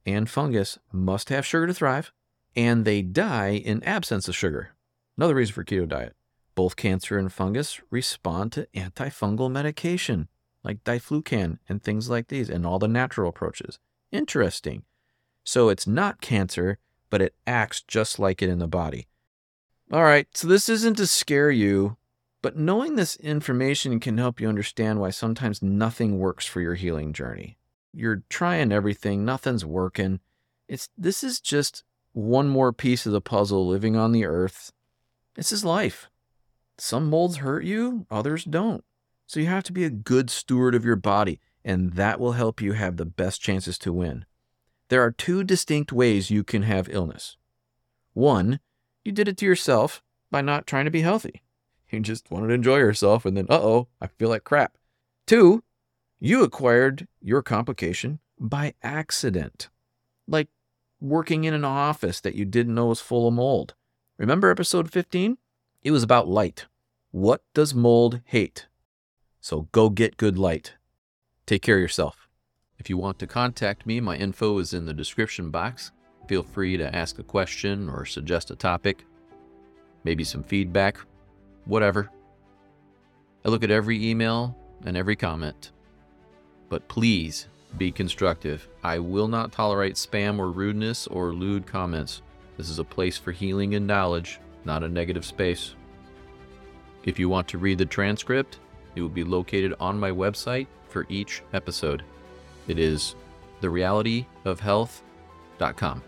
and 0.07 0.31
fungus 0.31 0.79
must 0.93 1.31
have 1.31 1.45
sugar 1.45 1.67
to 1.67 1.75
thrive, 1.75 2.13
and 2.55 2.85
they 2.85 3.03
die 3.03 3.55
in 3.55 3.83
absence 3.83 4.29
of 4.29 4.37
sugar. 4.37 4.71
Another 5.17 5.35
reason 5.35 5.55
for 5.55 5.65
keto 5.65 5.89
diet. 5.89 6.15
Both 6.55 6.77
cancer 6.77 7.19
and 7.19 7.33
fungus 7.33 7.81
respond 7.91 8.53
to 8.53 8.69
antifungal 8.75 9.51
medication 9.51 10.29
like 10.69 10.85
diflucan 10.85 11.59
and 11.69 11.83
things 11.83 12.11
like 12.11 12.29
these 12.29 12.51
and 12.51 12.67
all 12.67 12.79
the 12.79 12.87
natural 12.87 13.31
approaches. 13.31 13.79
Interesting. 14.13 14.83
So 15.43 15.71
it's 15.71 15.87
not 15.87 16.21
cancer, 16.21 16.79
but 17.09 17.23
it 17.23 17.35
acts 17.47 17.81
just 17.81 18.19
like 18.19 18.43
it 18.43 18.51
in 18.51 18.59
the 18.59 18.69
body. 18.69 19.09
All 19.91 20.03
right, 20.03 20.29
so 20.35 20.47
this 20.47 20.69
isn't 20.69 20.99
to 20.99 21.07
scare 21.07 21.51
you, 21.51 21.97
but 22.43 22.59
knowing 22.59 22.95
this 22.95 23.17
information 23.17 23.99
can 23.99 24.19
help 24.19 24.41
you 24.41 24.49
understand 24.49 25.01
why 25.01 25.09
sometimes 25.09 25.63
nothing 25.63 26.19
works 26.19 26.45
for 26.45 26.61
your 26.61 26.75
healing 26.75 27.15
journey. 27.15 27.57
You're 27.95 28.23
trying 28.29 28.71
everything, 28.71 29.25
nothing's 29.25 29.65
working. 29.65 30.21
It's 30.69 30.91
this 30.99 31.25
is 31.25 31.41
just 31.41 31.83
one 32.13 32.49
more 32.49 32.75
piece 32.75 33.07
of 33.07 33.13
the 33.13 33.23
puzzle 33.23 33.67
living 33.67 33.97
on 33.97 34.13
the 34.13 34.27
earth. 34.27 34.71
This 35.35 35.51
is 35.51 35.65
life. 35.65 36.11
Some 36.77 37.09
molds 37.09 37.39
hurt 37.39 37.65
you, 37.65 38.07
others 38.11 38.45
don't. 38.45 38.85
So 39.29 39.41
you 39.41 39.47
have 39.47 39.65
to 39.65 39.75
be 39.75 39.85
a 39.85 39.91
good 39.91 40.31
steward 40.31 40.75
of 40.75 40.87
your 40.87 40.97
body, 40.97 41.39
and 41.63 41.93
that 41.93 42.19
will 42.19 42.33
help 42.33 42.63
you 42.63 42.73
have 42.73 42.97
the 42.97 43.05
best 43.05 43.43
chances 43.43 43.77
to 43.81 43.93
win. 43.93 44.25
There 44.89 45.05
are 45.05 45.11
two 45.11 45.45
distinct 45.45 45.93
ways 45.93 46.31
you 46.31 46.43
can 46.43 46.63
have 46.63 46.89
illness. 46.89 47.37
One, 48.15 48.59
you 49.05 49.13
did 49.13 49.29
it 49.29 49.37
to 49.37 49.45
yourself 49.45 50.03
by 50.31 50.41
not 50.41 50.67
trying 50.67 50.87
to 50.87 50.91
be 50.91 51.03
healthy. 51.03 51.43
You 51.91 52.01
just 52.01 52.31
wanted 52.31 52.49
to 52.49 52.53
enjoy 52.53 52.77
yourself, 52.77 53.25
and 53.25 53.35
then, 53.35 53.47
uh 53.49 53.61
oh, 53.63 53.89
I 53.99 54.09
feel 54.09 54.29
like 54.29 54.45
crap. 54.45 54.77
Two, 55.27 55.65
you 56.21 56.43
acquired 56.43 57.09
your 57.23 57.41
complication 57.41 58.19
by 58.39 58.75
accident, 58.83 59.71
like 60.27 60.49
working 61.01 61.45
in 61.45 61.55
an 61.55 61.65
office 61.65 62.21
that 62.21 62.35
you 62.35 62.45
didn't 62.45 62.75
know 62.75 62.89
was 62.89 63.01
full 63.01 63.27
of 63.27 63.33
mold. 63.33 63.75
Remember 64.19 64.51
episode 64.51 64.91
15? 64.91 65.39
It 65.83 65.91
was 65.91 66.03
about 66.03 66.29
light. 66.29 66.67
What 67.11 67.43
does 67.55 67.75
mold 67.75 68.21
hate? 68.27 68.67
So 69.41 69.69
go 69.73 69.91
get 69.91 70.17
good 70.17 70.39
light. 70.39 70.75
Take 71.47 71.63
care 71.63 71.77
of 71.77 71.83
yourself. 71.83 72.29
If 72.79 72.89
you 72.91 72.97
want 72.97 73.19
to 73.19 73.27
contact 73.27 73.87
me, 73.87 74.01
my 74.01 74.17
info 74.17 74.59
is 74.59 74.75
in 74.75 74.87
the 74.87 74.95
description 74.95 75.51
box. 75.51 75.93
Feel 76.29 76.43
free 76.43 76.77
to 76.77 76.95
ask 76.95 77.19
a 77.19 77.25
question 77.25 77.89
or 77.89 78.05
suggest 78.05 78.51
a 78.51 78.57
topic, 78.57 79.05
maybe 80.05 80.25
some 80.25 80.43
feedback, 80.43 80.99
whatever. 81.65 82.11
I 83.45 83.49
look 83.49 83.65
at 83.65 83.71
every 83.71 84.09
email 84.09 84.57
and 84.85 84.97
every 84.97 85.17
comment. 85.17 85.73
But 86.69 86.87
please 86.89 87.49
be 87.79 87.91
constructive. 87.91 88.69
I 88.83 88.99
will 88.99 89.29
not 89.29 89.53
tolerate 89.53 89.95
spam 89.95 90.39
or 90.39 90.51
rudeness 90.51 91.07
or 91.07 91.33
lewd 91.33 91.67
comments. 91.67 92.23
This 92.57 92.69
is 92.69 92.79
a 92.79 92.85
place 92.85 93.17
for 93.17 93.33
healing 93.33 93.75
and 93.75 93.87
knowledge, 93.87 94.41
not 94.65 94.85
a 94.85 94.89
negative 94.89 95.25
space. 95.25 95.75
If 97.05 97.19
you 97.19 97.29
want 97.29 97.49
to 97.49 97.59
read 97.59 97.79
the 97.79 97.87
transcript, 97.87 98.59
it 98.95 99.01
will 99.01 99.09
be 99.09 99.25
located 99.25 99.75
on 99.81 99.99
my 99.99 100.11
website 100.11 100.67
for 100.89 101.07
each 101.09 101.43
episode. 101.53 102.03
It 102.67 102.79
is 102.79 103.15
therealityofhealth.com. 103.61 106.03